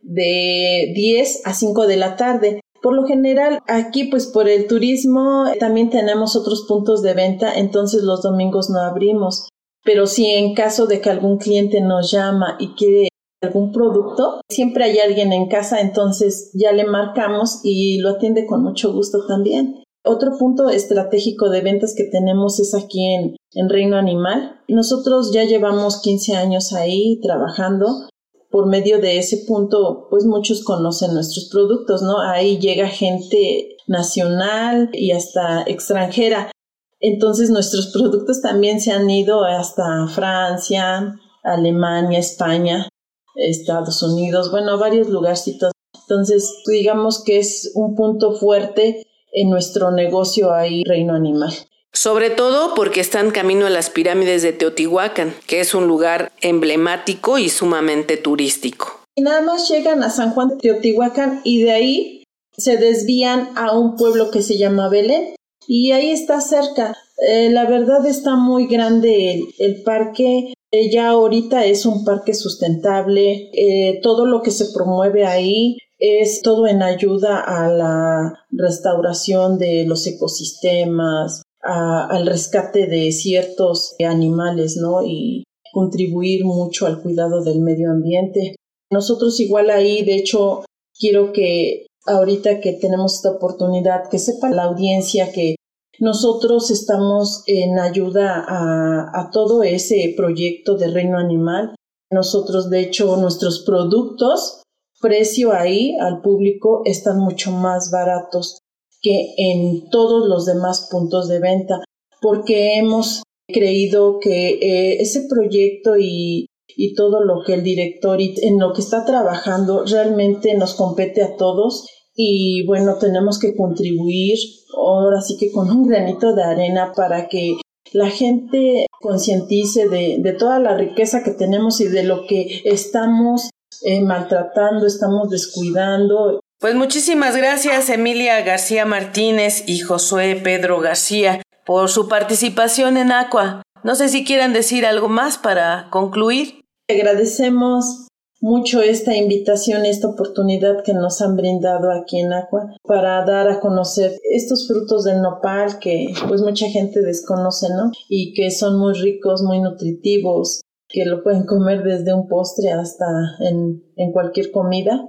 de 0.00 0.92
10 0.94 1.42
a 1.44 1.52
5 1.52 1.86
de 1.86 1.96
la 1.98 2.16
tarde. 2.16 2.60
Por 2.80 2.94
lo 2.94 3.04
general, 3.06 3.58
aquí 3.68 4.04
pues 4.04 4.26
por 4.26 4.48
el 4.48 4.66
turismo 4.66 5.44
también 5.60 5.90
tenemos 5.90 6.34
otros 6.34 6.64
puntos 6.66 7.02
de 7.02 7.12
venta, 7.12 7.52
entonces 7.58 8.04
los 8.04 8.22
domingos 8.22 8.70
no 8.70 8.80
abrimos. 8.80 9.50
Pero 9.84 10.06
si 10.06 10.30
en 10.30 10.54
caso 10.54 10.86
de 10.86 11.02
que 11.02 11.10
algún 11.10 11.36
cliente 11.36 11.82
nos 11.82 12.10
llama 12.10 12.56
y 12.58 12.68
quiere 12.68 13.08
algún 13.42 13.72
producto, 13.72 14.40
siempre 14.48 14.84
hay 14.84 14.98
alguien 14.98 15.32
en 15.32 15.48
casa, 15.48 15.80
entonces 15.80 16.50
ya 16.54 16.72
le 16.72 16.84
marcamos 16.84 17.60
y 17.62 17.98
lo 17.98 18.10
atiende 18.10 18.46
con 18.46 18.62
mucho 18.62 18.92
gusto 18.92 19.26
también. 19.26 19.82
Otro 20.04 20.38
punto 20.38 20.70
estratégico 20.70 21.48
de 21.50 21.62
ventas 21.62 21.94
que 21.96 22.04
tenemos 22.04 22.60
es 22.60 22.74
aquí 22.74 23.04
en, 23.14 23.36
en 23.54 23.68
Reino 23.68 23.96
Animal. 23.96 24.60
Nosotros 24.68 25.32
ya 25.32 25.44
llevamos 25.44 26.00
15 26.00 26.36
años 26.36 26.72
ahí 26.72 27.20
trabajando. 27.20 28.08
Por 28.50 28.66
medio 28.66 29.00
de 29.00 29.18
ese 29.18 29.44
punto, 29.48 30.06
pues 30.08 30.24
muchos 30.24 30.62
conocen 30.62 31.12
nuestros 31.12 31.48
productos, 31.50 32.02
¿no? 32.02 32.20
Ahí 32.20 32.58
llega 32.58 32.86
gente 32.86 33.76
nacional 33.88 34.90
y 34.92 35.10
hasta 35.10 35.62
extranjera. 35.62 36.52
Entonces 37.00 37.50
nuestros 37.50 37.88
productos 37.92 38.40
también 38.40 38.80
se 38.80 38.92
han 38.92 39.10
ido 39.10 39.44
hasta 39.44 40.06
Francia, 40.06 41.16
Alemania, 41.42 42.20
España. 42.20 42.88
Estados 43.36 44.02
Unidos, 44.02 44.50
bueno, 44.50 44.78
varios 44.78 45.08
lugarcitos. 45.08 45.72
Entonces, 45.94 46.62
digamos 46.66 47.22
que 47.24 47.38
es 47.38 47.72
un 47.74 47.94
punto 47.94 48.32
fuerte 48.32 49.06
en 49.32 49.50
nuestro 49.50 49.90
negocio 49.90 50.52
ahí, 50.52 50.82
Reino 50.84 51.14
Animal. 51.14 51.52
Sobre 51.92 52.30
todo 52.30 52.74
porque 52.74 53.00
están 53.00 53.30
camino 53.30 53.66
a 53.66 53.70
las 53.70 53.88
pirámides 53.90 54.42
de 54.42 54.52
Teotihuacán, 54.52 55.34
que 55.46 55.60
es 55.60 55.74
un 55.74 55.86
lugar 55.86 56.30
emblemático 56.42 57.38
y 57.38 57.48
sumamente 57.48 58.18
turístico. 58.18 59.00
Y 59.14 59.22
nada 59.22 59.40
más 59.40 59.68
llegan 59.70 60.02
a 60.02 60.10
San 60.10 60.32
Juan 60.32 60.48
de 60.48 60.56
Teotihuacán 60.56 61.40
y 61.42 61.62
de 61.62 61.72
ahí 61.72 62.24
se 62.56 62.76
desvían 62.76 63.50
a 63.56 63.76
un 63.76 63.96
pueblo 63.96 64.30
que 64.30 64.42
se 64.42 64.58
llama 64.58 64.90
Belén 64.90 65.34
y 65.66 65.92
ahí 65.92 66.10
está 66.10 66.40
cerca. 66.40 66.94
Eh, 67.26 67.48
la 67.50 67.64
verdad 67.64 68.04
está 68.06 68.36
muy 68.36 68.66
grande 68.66 69.42
el 69.58 69.82
parque, 69.82 70.52
eh, 70.52 70.54
ya 70.90 71.10
ahorita 71.10 71.64
es 71.64 71.86
un 71.86 72.04
parque 72.04 72.34
sustentable, 72.34 73.50
eh, 73.52 74.00
todo 74.02 74.26
lo 74.26 74.42
que 74.42 74.50
se 74.50 74.72
promueve 74.72 75.26
ahí 75.26 75.78
es 75.98 76.42
todo 76.42 76.66
en 76.66 76.82
ayuda 76.82 77.40
a 77.40 77.68
la 77.68 78.44
restauración 78.50 79.58
de 79.58 79.84
los 79.86 80.06
ecosistemas, 80.06 81.42
al 81.62 82.26
rescate 82.26 82.86
de 82.86 83.10
ciertos 83.12 83.96
animales, 84.06 84.76
¿no? 84.76 85.04
Y 85.04 85.44
contribuir 85.72 86.44
mucho 86.44 86.86
al 86.86 87.02
cuidado 87.02 87.42
del 87.42 87.60
medio 87.60 87.90
ambiente. 87.90 88.54
Nosotros 88.90 89.40
igual 89.40 89.70
ahí, 89.70 90.04
de 90.04 90.14
hecho, 90.14 90.64
quiero 90.98 91.32
que 91.32 91.86
ahorita 92.06 92.60
que 92.60 92.74
tenemos 92.74 93.16
esta 93.16 93.32
oportunidad, 93.32 94.08
que 94.08 94.18
sepa 94.18 94.48
la 94.50 94.64
audiencia 94.64 95.32
que 95.32 95.55
nosotros 95.98 96.70
estamos 96.70 97.42
en 97.46 97.78
ayuda 97.78 98.44
a, 98.46 99.30
todo 99.32 99.62
ese 99.62 100.14
proyecto 100.16 100.76
de 100.76 100.88
reino 100.88 101.18
animal. 101.18 101.74
Nosotros, 102.10 102.70
de 102.70 102.80
hecho, 102.80 103.16
nuestros 103.16 103.64
productos, 103.64 104.62
precio 105.00 105.52
ahí 105.52 105.96
al 106.00 106.20
público, 106.20 106.82
están 106.84 107.18
mucho 107.18 107.50
más 107.50 107.90
baratos 107.90 108.58
que 109.00 109.34
en 109.36 109.88
todos 109.90 110.28
los 110.28 110.46
demás 110.46 110.88
puntos 110.90 111.28
de 111.28 111.38
venta, 111.38 111.84
porque 112.20 112.76
hemos 112.76 113.22
creído 113.48 114.18
que 114.20 114.48
eh, 114.48 115.00
ese 115.00 115.26
proyecto 115.28 115.96
y, 115.98 116.46
y 116.68 116.94
todo 116.94 117.22
lo 117.22 117.42
que 117.44 117.54
el 117.54 117.62
director 117.62 118.20
y 118.20 118.34
en 118.42 118.58
lo 118.58 118.72
que 118.72 118.80
está 118.80 119.04
trabajando 119.04 119.84
realmente 119.84 120.54
nos 120.56 120.74
compete 120.74 121.22
a 121.22 121.36
todos 121.36 121.86
y 122.16 122.64
bueno, 122.66 122.96
tenemos 122.98 123.38
que 123.38 123.54
contribuir 123.54 124.38
ahora 124.74 125.20
sí 125.20 125.36
que 125.38 125.52
con 125.52 125.70
un 125.70 125.86
granito 125.86 126.34
de 126.34 126.42
arena 126.42 126.92
para 126.96 127.28
que 127.28 127.56
la 127.92 128.10
gente 128.10 128.86
concientice 129.00 129.88
de, 129.88 130.32
toda 130.38 130.58
la 130.58 130.76
riqueza 130.76 131.22
que 131.22 131.30
tenemos 131.30 131.80
y 131.80 131.88
de 131.88 132.02
lo 132.02 132.26
que 132.26 132.62
estamos 132.64 133.50
eh, 133.82 134.00
maltratando, 134.00 134.86
estamos 134.86 135.30
descuidando. 135.30 136.40
Pues 136.58 136.74
muchísimas 136.74 137.36
gracias 137.36 137.90
Emilia 137.90 138.40
García 138.40 138.86
Martínez 138.86 139.64
y 139.66 139.80
Josué 139.80 140.40
Pedro 140.42 140.80
García 140.80 141.42
por 141.66 141.90
su 141.90 142.08
participación 142.08 142.96
en 142.96 143.12
Aqua. 143.12 143.62
No 143.82 143.94
sé 143.94 144.08
si 144.08 144.24
quieran 144.24 144.52
decir 144.52 144.86
algo 144.86 145.08
más 145.08 145.36
para 145.36 145.88
concluir. 145.90 146.62
Agradecemos 146.88 148.08
mucho 148.40 148.82
esta 148.82 149.16
invitación, 149.16 149.86
esta 149.86 150.08
oportunidad 150.08 150.82
que 150.84 150.92
nos 150.92 151.20
han 151.20 151.36
brindado 151.36 151.90
aquí 151.90 152.18
en 152.18 152.32
Aqua 152.32 152.76
para 152.82 153.24
dar 153.24 153.48
a 153.48 153.60
conocer 153.60 154.18
estos 154.30 154.68
frutos 154.68 155.04
del 155.04 155.22
nopal 155.22 155.78
que 155.78 156.12
pues 156.28 156.42
mucha 156.42 156.68
gente 156.68 157.00
desconoce, 157.00 157.68
¿no? 157.70 157.90
Y 158.08 158.34
que 158.34 158.50
son 158.50 158.78
muy 158.78 158.94
ricos, 158.94 159.42
muy 159.42 159.60
nutritivos, 159.60 160.60
que 160.88 161.04
lo 161.04 161.22
pueden 161.22 161.44
comer 161.44 161.82
desde 161.82 162.12
un 162.12 162.28
postre 162.28 162.72
hasta 162.72 163.06
en, 163.40 163.82
en 163.96 164.12
cualquier 164.12 164.50
comida. 164.50 165.06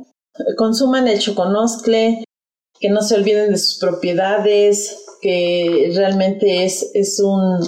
Consuman 0.55 1.07
el 1.07 1.19
choconoscle, 1.19 2.23
que 2.79 2.89
no 2.89 3.01
se 3.01 3.15
olviden 3.15 3.51
de 3.51 3.57
sus 3.57 3.79
propiedades, 3.79 5.05
que 5.21 5.91
realmente 5.95 6.63
es, 6.63 6.91
es 6.93 7.19
un 7.19 7.59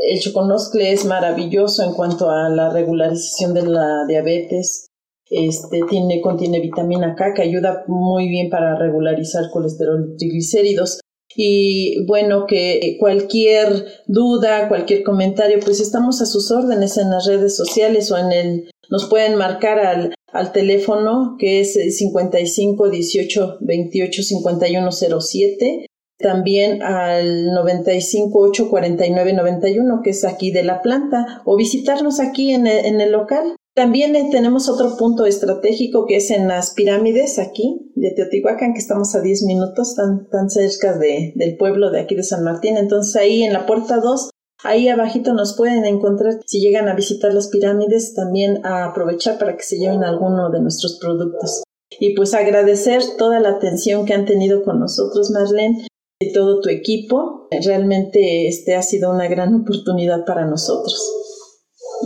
el 0.00 0.18
choconoscle 0.20 0.92
es 0.92 1.04
maravilloso 1.04 1.82
en 1.82 1.92
cuanto 1.92 2.30
a 2.30 2.48
la 2.48 2.70
regularización 2.70 3.54
de 3.54 3.62
la 3.62 4.06
diabetes, 4.06 4.89
este, 5.30 5.82
tiene, 5.88 6.20
contiene 6.20 6.60
vitamina 6.60 7.14
K 7.14 7.34
que 7.34 7.42
ayuda 7.42 7.84
muy 7.86 8.28
bien 8.28 8.50
para 8.50 8.76
regularizar 8.76 9.44
colesterol 9.52 10.10
y 10.12 10.16
triglicéridos. 10.16 11.00
Y 11.36 12.04
bueno, 12.06 12.46
que 12.46 12.96
cualquier 12.98 13.86
duda, 14.06 14.68
cualquier 14.68 15.04
comentario, 15.04 15.60
pues 15.64 15.80
estamos 15.80 16.20
a 16.20 16.26
sus 16.26 16.50
órdenes 16.50 16.98
en 16.98 17.10
las 17.10 17.26
redes 17.26 17.56
sociales 17.56 18.10
o 18.10 18.18
en 18.18 18.32
el, 18.32 18.70
nos 18.90 19.08
pueden 19.08 19.36
marcar 19.36 19.78
al, 19.78 20.14
al 20.32 20.52
teléfono 20.52 21.36
que 21.38 21.60
es 21.60 21.74
55 21.96 22.90
18 22.90 23.58
28 23.60 24.22
51 24.22 24.92
07 24.92 25.86
también 26.18 26.82
al 26.82 27.54
95 27.54 28.38
8 28.38 28.68
49 28.68 29.32
91 29.32 30.00
que 30.02 30.10
es 30.10 30.24
aquí 30.24 30.50
de 30.50 30.64
la 30.64 30.82
planta 30.82 31.42
o 31.44 31.56
visitarnos 31.56 32.20
aquí 32.20 32.52
en 32.52 32.66
en 32.66 33.00
el 33.00 33.12
local 33.12 33.56
también 33.74 34.16
eh, 34.16 34.28
tenemos 34.32 34.68
otro 34.68 34.96
punto 34.96 35.26
estratégico 35.26 36.04
que 36.06 36.16
es 36.16 36.30
en 36.30 36.48
las 36.48 36.74
pirámides 36.74 37.38
aquí 37.38 37.92
de 37.94 38.10
Teotihuacán, 38.10 38.72
que 38.72 38.80
estamos 38.80 39.14
a 39.14 39.20
10 39.20 39.44
minutos, 39.44 39.94
tan, 39.94 40.28
tan 40.28 40.50
cerca 40.50 40.98
de, 40.98 41.32
del 41.36 41.56
pueblo 41.56 41.90
de 41.90 42.00
aquí 42.00 42.16
de 42.16 42.24
San 42.24 42.42
Martín. 42.42 42.76
Entonces 42.76 43.14
ahí 43.14 43.44
en 43.44 43.52
la 43.52 43.66
puerta 43.66 43.98
2, 43.98 44.30
ahí 44.64 44.88
abajito 44.88 45.34
nos 45.34 45.56
pueden 45.56 45.84
encontrar 45.84 46.40
si 46.46 46.60
llegan 46.60 46.88
a 46.88 46.96
visitar 46.96 47.32
las 47.32 47.48
pirámides, 47.48 48.14
también 48.14 48.64
a 48.66 48.86
aprovechar 48.86 49.38
para 49.38 49.56
que 49.56 49.62
se 49.62 49.78
lleven 49.78 50.02
alguno 50.02 50.50
de 50.50 50.60
nuestros 50.60 50.98
productos. 51.00 51.62
Y 52.00 52.14
pues 52.16 52.34
agradecer 52.34 53.02
toda 53.18 53.38
la 53.38 53.50
atención 53.50 54.04
que 54.04 54.14
han 54.14 54.26
tenido 54.26 54.64
con 54.64 54.80
nosotros, 54.80 55.30
Marlene, 55.30 55.86
y 56.20 56.32
todo 56.32 56.60
tu 56.60 56.70
equipo. 56.70 57.48
Realmente 57.64 58.48
este 58.48 58.74
ha 58.74 58.82
sido 58.82 59.12
una 59.12 59.28
gran 59.28 59.54
oportunidad 59.54 60.24
para 60.24 60.44
nosotros. 60.44 61.08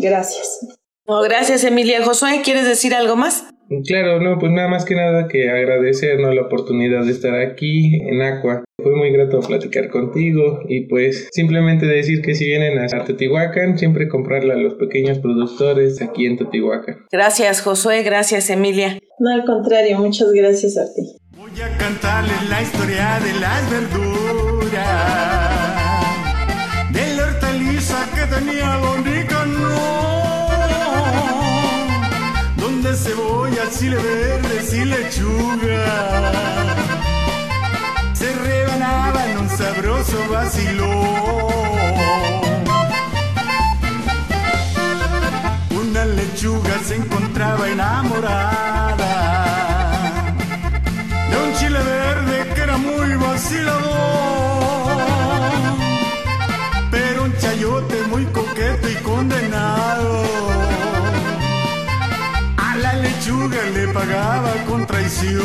Gracias 0.00 0.60
gracias, 1.06 1.64
Emilia. 1.64 2.04
Josué, 2.04 2.40
¿quieres 2.44 2.66
decir 2.66 2.94
algo 2.94 3.16
más? 3.16 3.44
Claro, 3.86 4.20
no, 4.20 4.38
pues 4.38 4.52
nada 4.52 4.68
más 4.68 4.84
que 4.84 4.94
nada 4.94 5.26
que 5.26 5.48
agradecernos 5.50 6.34
la 6.34 6.42
oportunidad 6.42 7.04
de 7.04 7.12
estar 7.12 7.34
aquí 7.34 7.96
en 8.08 8.20
Aqua. 8.20 8.62
Fue 8.82 8.94
muy 8.94 9.10
grato 9.10 9.40
platicar 9.40 9.88
contigo 9.88 10.60
y 10.68 10.86
pues 10.86 11.28
simplemente 11.32 11.86
decir 11.86 12.20
que 12.20 12.34
si 12.34 12.44
vienen 12.44 12.78
a 12.78 13.04
Teotihuacán, 13.04 13.78
siempre 13.78 14.08
comprarle 14.08 14.52
a 14.52 14.56
los 14.56 14.74
pequeños 14.74 15.18
productores 15.18 16.02
aquí 16.02 16.26
en 16.26 16.36
Teotihuacán. 16.36 17.06
Gracias, 17.10 17.62
Josué, 17.62 18.02
gracias, 18.02 18.50
Emilia. 18.50 18.98
No, 19.18 19.32
al 19.32 19.44
contrario, 19.44 19.98
muchas 19.98 20.30
gracias 20.32 20.76
a 20.76 20.84
ti. 20.92 21.16
Voy 21.36 21.50
a 21.62 21.78
cantarles 21.78 22.48
la 22.50 22.62
historia 22.62 23.20
de 23.20 23.40
las 23.40 23.70
verduras, 23.70 24.72
de 26.92 27.16
la 27.16 27.24
hortaliza 27.24 28.06
que 28.14 28.26
tenía 28.34 28.78
cebolla, 32.92 33.70
chile 33.70 33.96
verde 33.96 34.76
y 34.76 34.84
lechuga. 34.84 36.32
Se 38.12 38.34
rebanaba 38.34 39.30
en 39.30 39.38
un 39.38 39.48
sabroso 39.48 40.18
vacilón. 40.30 41.54
Una 45.70 46.04
lechuga 46.04 46.78
se 46.84 46.96
encontraba 46.96 47.68
enamorada 47.70 49.24
verde 51.82 52.54
que 52.54 52.60
era 52.60 52.76
muy 52.76 53.14
vacilador, 53.16 53.82
pero 56.90 57.24
un 57.24 57.36
chayote 57.38 58.02
muy 58.10 58.24
coqueto 58.26 58.88
y 58.88 58.94
condenado. 58.96 59.13
Le 63.50 63.88
pagaba 63.88 64.52
con 64.66 64.86
traición. 64.86 65.42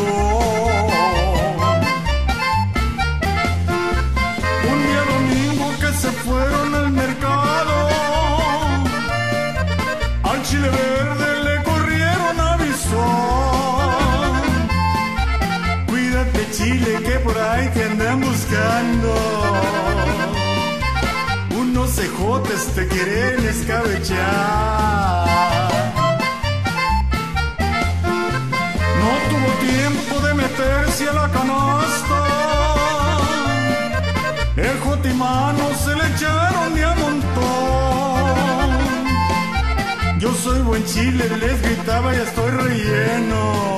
Un 4.71 4.77
día 4.88 5.03
domingo 5.13 5.67
que 5.81 5.91
se 5.93 6.12
fueron 6.12 6.75
al 6.75 6.91
mercado, 6.91 7.89
al 10.23 10.43
chile 10.43 10.69
verde 10.69 11.43
le 11.43 11.63
corrieron 11.63 12.39
a 12.39 12.53
avisar. 12.53 14.31
Cuídate 15.88 16.51
chile 16.51 17.03
que 17.03 17.19
por 17.19 17.38
ahí 17.38 17.69
te 17.73 17.83
andan 17.83 18.21
buscando. 18.21 19.13
Unos 21.59 21.91
cejotes 21.91 22.67
te 22.75 22.88
quieren 22.88 23.45
escabechar. 23.45 25.29
Chile, 40.99 41.25
les 41.39 41.62
gritaba 41.62 42.13
y 42.13 42.17
estoy 42.17 42.51
relleno. 42.51 43.77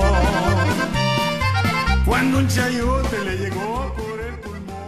Cuando 2.04 2.38
un 2.38 2.48
chayote 2.48 3.24
le 3.24 3.36
llegó 3.36 3.94
por 3.96 4.20
el 4.20 4.34
pulmón. 4.40 4.82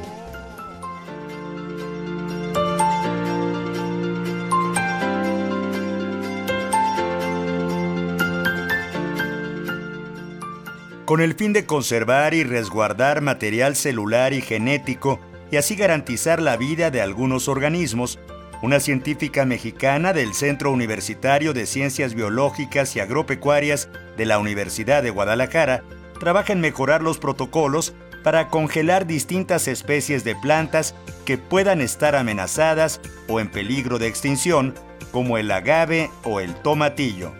Con 11.04 11.20
el 11.20 11.34
fin 11.34 11.52
de 11.52 11.66
conservar 11.66 12.34
y 12.34 12.44
resguardar 12.44 13.20
material 13.20 13.76
celular 13.76 14.32
y 14.32 14.40
genético 14.40 15.20
y 15.50 15.56
así 15.56 15.76
garantizar 15.76 16.42
la 16.42 16.56
vida 16.56 16.90
de 16.90 17.00
algunos 17.00 17.46
organismos, 17.48 18.18
una 18.64 18.80
científica 18.80 19.44
mexicana 19.44 20.14
del 20.14 20.32
Centro 20.32 20.70
Universitario 20.70 21.52
de 21.52 21.66
Ciencias 21.66 22.14
Biológicas 22.14 22.96
y 22.96 23.00
Agropecuarias 23.00 23.90
de 24.16 24.24
la 24.24 24.38
Universidad 24.38 25.02
de 25.02 25.10
Guadalajara 25.10 25.82
trabaja 26.18 26.54
en 26.54 26.62
mejorar 26.62 27.02
los 27.02 27.18
protocolos 27.18 27.92
para 28.22 28.48
congelar 28.48 29.06
distintas 29.06 29.68
especies 29.68 30.24
de 30.24 30.34
plantas 30.34 30.94
que 31.26 31.36
puedan 31.36 31.82
estar 31.82 32.16
amenazadas 32.16 33.02
o 33.28 33.38
en 33.38 33.50
peligro 33.50 33.98
de 33.98 34.06
extinción, 34.06 34.72
como 35.12 35.36
el 35.36 35.50
agave 35.50 36.10
o 36.22 36.40
el 36.40 36.54
tomatillo. 36.54 37.34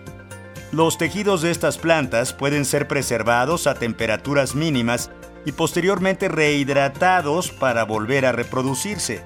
Los 0.73 0.99
tejidos 0.99 1.41
de 1.41 1.53
estas 1.53 1.79
plantas 1.79 2.35
pueden 2.35 2.67
ser 2.67 2.87
preservados 2.87 3.67
a 3.67 3.77
temperaturas 3.77 4.55
mínimas 4.55 5.11
y 5.47 5.53
posteriormente 5.53 6.29
rehidratados 6.29 7.51
para 7.51 7.85
volver 7.85 8.27
a 8.27 8.33
reproducirse. 8.33 9.25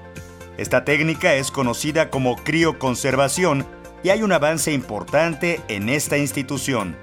Esta 0.59 0.83
técnica 0.83 1.35
es 1.35 1.51
conocida 1.51 2.09
como 2.09 2.35
crioconservación 2.35 3.65
y 4.03 4.09
hay 4.09 4.23
un 4.23 4.33
avance 4.33 4.73
importante 4.73 5.61
en 5.69 5.87
esta 5.87 6.17
institución. 6.17 6.97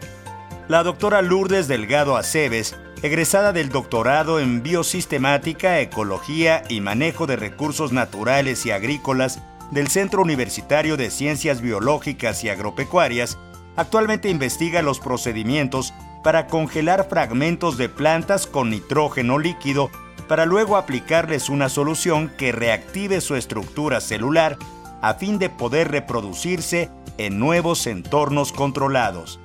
La 0.69 0.83
doctora 0.83 1.23
Lourdes 1.23 1.67
Delgado 1.67 2.19
Aceves, 2.19 2.77
egresada 3.03 3.55
del 3.55 3.71
doctorado 3.71 4.41
en 4.41 4.63
Biosistemática, 4.63 5.81
Ecología 5.81 6.65
y 6.69 6.83
Manejo 6.83 7.27
de 7.27 7.37
Recursos 7.37 7.93
Naturales 7.93 8.67
y 8.67 8.73
Agrícolas 8.73 9.41
del 9.71 9.89
Centro 9.89 10.21
Universitario 10.21 10.99
de 10.99 11.11
Ciencias 11.11 11.63
Biológicas 11.63 12.45
y 12.45 12.51
Agropecuarias, 12.51 13.39
actualmente 13.75 14.29
investiga 14.29 14.83
los 14.83 15.01
procedimientos 15.01 15.95
para 16.23 16.47
congelar 16.47 17.09
fragmentos 17.09 17.79
de 17.79 17.89
plantas 17.89 18.47
con 18.47 18.69
nitrógeno 18.69 19.39
líquido 19.39 19.91
para 20.29 20.47
luego 20.47 20.77
aplicarles 20.77 21.49
una 21.49 21.69
solución 21.69 22.31
que 22.37 22.53
reactive 22.53 23.21
su 23.21 23.37
estructura 23.37 24.01
celular 24.01 24.59
a 25.03 25.15
fin 25.15 25.39
de 25.39 25.51
poder 25.51 25.91
reproducirse 25.91 26.91
en 27.19 27.39
nuevos 27.39 27.87
entornos 27.87 28.53
controlados. 28.53 29.41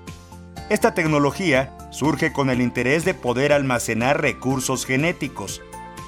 Esta 0.70 0.94
tecnología 0.94 1.76
surge 1.92 2.32
con 2.32 2.50
el 2.50 2.62
interés 2.62 3.06
de 3.06 3.14
poder 3.14 3.54
almacenar 3.54 4.22
recursos 4.22 4.86
genéticos. 4.86 5.62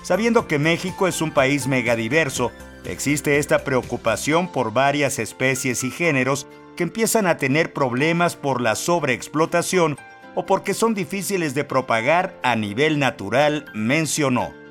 Sabiendo 0.04 0.48
que 0.48 0.60
México 0.60 1.08
es 1.08 1.22
un 1.22 1.32
país 1.32 1.68
megadiverso, 1.68 2.52
existe 2.86 3.38
esta 3.38 3.64
preocupación 3.64 4.48
por 4.48 4.74
varias 4.74 5.20
especies 5.20 5.84
y 5.84 5.92
géneros 5.92 6.48
que 6.76 6.84
empiezan 6.84 7.28
a 7.28 7.38
tener 7.38 7.74
problemas 7.74 8.36
por 8.36 8.62
la 8.62 8.76
sobreexplotación 8.76 9.98
o 10.36 10.46
porque 10.46 10.74
son 10.74 10.94
difíciles 10.94 11.54
de 11.54 11.64
propagar 11.64 12.40
a 12.44 12.56
nivel 12.56 13.00
natural, 13.00 13.66
mencionó. 13.74 14.63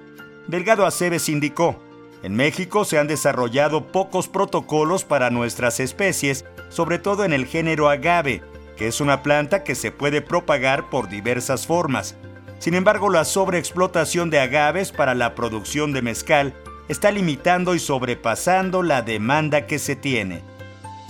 Delgado 0.47 0.87
Aceves 0.87 1.29
indicó, 1.29 1.81
en 2.23 2.37
México 2.37 2.85
se 2.85 2.99
han 2.99 3.09
desarrollado 3.09 3.89
pocos 3.89 4.29
protocolos 4.29 5.05
para 5.05 5.31
nuestras 5.31 5.81
especies, 5.81 6.45
sobre 6.69 6.99
todo 6.99 7.25
en 7.25 7.33
el 7.33 7.47
género 7.47 7.89
agave, 7.89 8.43
que 8.77 8.87
es 8.87 9.01
una 9.01 9.23
planta 9.23 9.65
que 9.65 9.75
se 9.75 9.91
puede 9.91 10.23
propagar 10.23 10.89
por 10.89 11.09
diversas 11.09 11.67
formas. 11.67 12.17
Sin 12.59 12.75
embargo, 12.75 13.11
la 13.11 13.25
sobreexplotación 13.25 14.31
de 14.31 14.39
agaves 14.39 14.93
para 14.93 15.15
la 15.15 15.35
producción 15.35 15.93
de 15.93 16.03
mezcal 16.03 16.55
está 16.89 17.11
limitando 17.11 17.75
y 17.75 17.81
sobrepasando 17.81 18.83
la 18.83 19.03
demanda 19.03 19.67
que 19.67 19.81
se 19.81 19.97
tiene. 19.97 20.43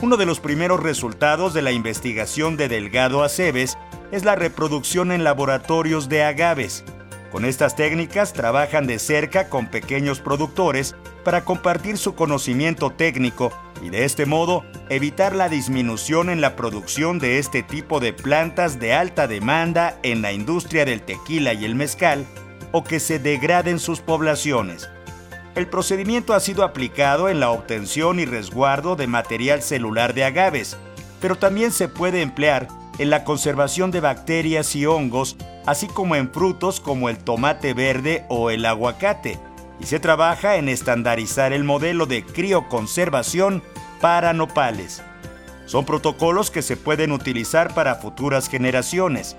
Uno 0.00 0.16
de 0.16 0.26
los 0.26 0.40
primeros 0.40 0.82
resultados 0.82 1.54
de 1.54 1.62
la 1.62 1.72
investigación 1.72 2.56
de 2.56 2.68
Delgado 2.68 3.22
Aceves 3.22 3.76
es 4.10 4.24
la 4.24 4.34
reproducción 4.34 5.12
en 5.12 5.24
laboratorios 5.24 6.08
de 6.08 6.24
agaves. 6.24 6.84
Con 7.32 7.46
estas 7.46 7.74
técnicas 7.76 8.34
trabajan 8.34 8.86
de 8.86 8.98
cerca 8.98 9.48
con 9.48 9.68
pequeños 9.68 10.20
productores 10.20 10.94
para 11.24 11.46
compartir 11.46 11.96
su 11.96 12.14
conocimiento 12.14 12.90
técnico 12.90 13.50
y 13.82 13.88
de 13.88 14.04
este 14.04 14.26
modo 14.26 14.64
evitar 14.90 15.34
la 15.34 15.48
disminución 15.48 16.28
en 16.28 16.42
la 16.42 16.56
producción 16.56 17.18
de 17.18 17.38
este 17.38 17.62
tipo 17.62 18.00
de 18.00 18.12
plantas 18.12 18.78
de 18.78 18.92
alta 18.92 19.26
demanda 19.26 19.98
en 20.02 20.20
la 20.20 20.32
industria 20.32 20.84
del 20.84 21.00
tequila 21.00 21.54
y 21.54 21.64
el 21.64 21.74
mezcal 21.74 22.26
o 22.70 22.84
que 22.84 23.00
se 23.00 23.18
degraden 23.18 23.78
sus 23.78 24.00
poblaciones. 24.00 24.90
El 25.54 25.66
procedimiento 25.66 26.34
ha 26.34 26.40
sido 26.40 26.64
aplicado 26.64 27.30
en 27.30 27.40
la 27.40 27.50
obtención 27.50 28.20
y 28.20 28.26
resguardo 28.26 28.94
de 28.94 29.06
material 29.06 29.62
celular 29.62 30.12
de 30.12 30.24
agaves, 30.24 30.76
pero 31.18 31.36
también 31.36 31.72
se 31.72 31.88
puede 31.88 32.20
emplear 32.20 32.68
en 33.02 33.10
la 33.10 33.24
conservación 33.24 33.90
de 33.90 33.98
bacterias 33.98 34.76
y 34.76 34.86
hongos, 34.86 35.36
así 35.66 35.88
como 35.88 36.14
en 36.14 36.30
frutos 36.30 36.78
como 36.78 37.08
el 37.08 37.18
tomate 37.18 37.74
verde 37.74 38.24
o 38.28 38.48
el 38.50 38.64
aguacate, 38.64 39.40
y 39.80 39.86
se 39.86 39.98
trabaja 39.98 40.54
en 40.54 40.68
estandarizar 40.68 41.52
el 41.52 41.64
modelo 41.64 42.06
de 42.06 42.24
crioconservación 42.24 43.60
para 44.00 44.32
nopales. 44.32 45.02
Son 45.66 45.84
protocolos 45.84 46.52
que 46.52 46.62
se 46.62 46.76
pueden 46.76 47.10
utilizar 47.10 47.74
para 47.74 47.96
futuras 47.96 48.48
generaciones. 48.48 49.36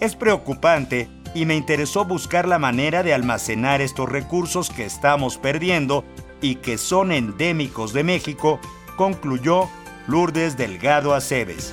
Es 0.00 0.16
preocupante 0.16 1.08
y 1.34 1.46
me 1.46 1.54
interesó 1.54 2.04
buscar 2.04 2.48
la 2.48 2.58
manera 2.58 3.04
de 3.04 3.14
almacenar 3.14 3.80
estos 3.80 4.08
recursos 4.08 4.70
que 4.70 4.84
estamos 4.84 5.38
perdiendo 5.38 6.04
y 6.40 6.56
que 6.56 6.78
son 6.78 7.12
endémicos 7.12 7.92
de 7.92 8.02
México, 8.02 8.58
concluyó 8.96 9.68
Lourdes 10.08 10.56
Delgado 10.56 11.14
Aceves. 11.14 11.72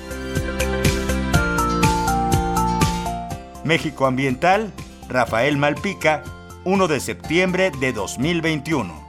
México 3.64 4.06
Ambiental, 4.06 4.72
Rafael 5.08 5.56
Malpica, 5.56 6.22
1 6.64 6.88
de 6.88 7.00
septiembre 7.00 7.70
de 7.80 7.92
2021. 7.92 9.02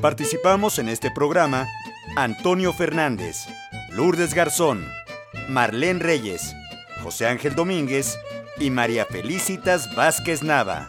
Participamos 0.00 0.80
en 0.80 0.88
este 0.88 1.12
programa 1.12 1.68
Antonio 2.16 2.72
Fernández, 2.72 3.46
Lourdes 3.90 4.34
Garzón, 4.34 4.84
Marlene 5.48 6.00
Reyes, 6.00 6.56
José 7.04 7.28
Ángel 7.28 7.54
Domínguez 7.54 8.18
y 8.58 8.70
María 8.70 9.06
Felicitas 9.06 9.94
Vázquez 9.94 10.42
Nava. 10.42 10.88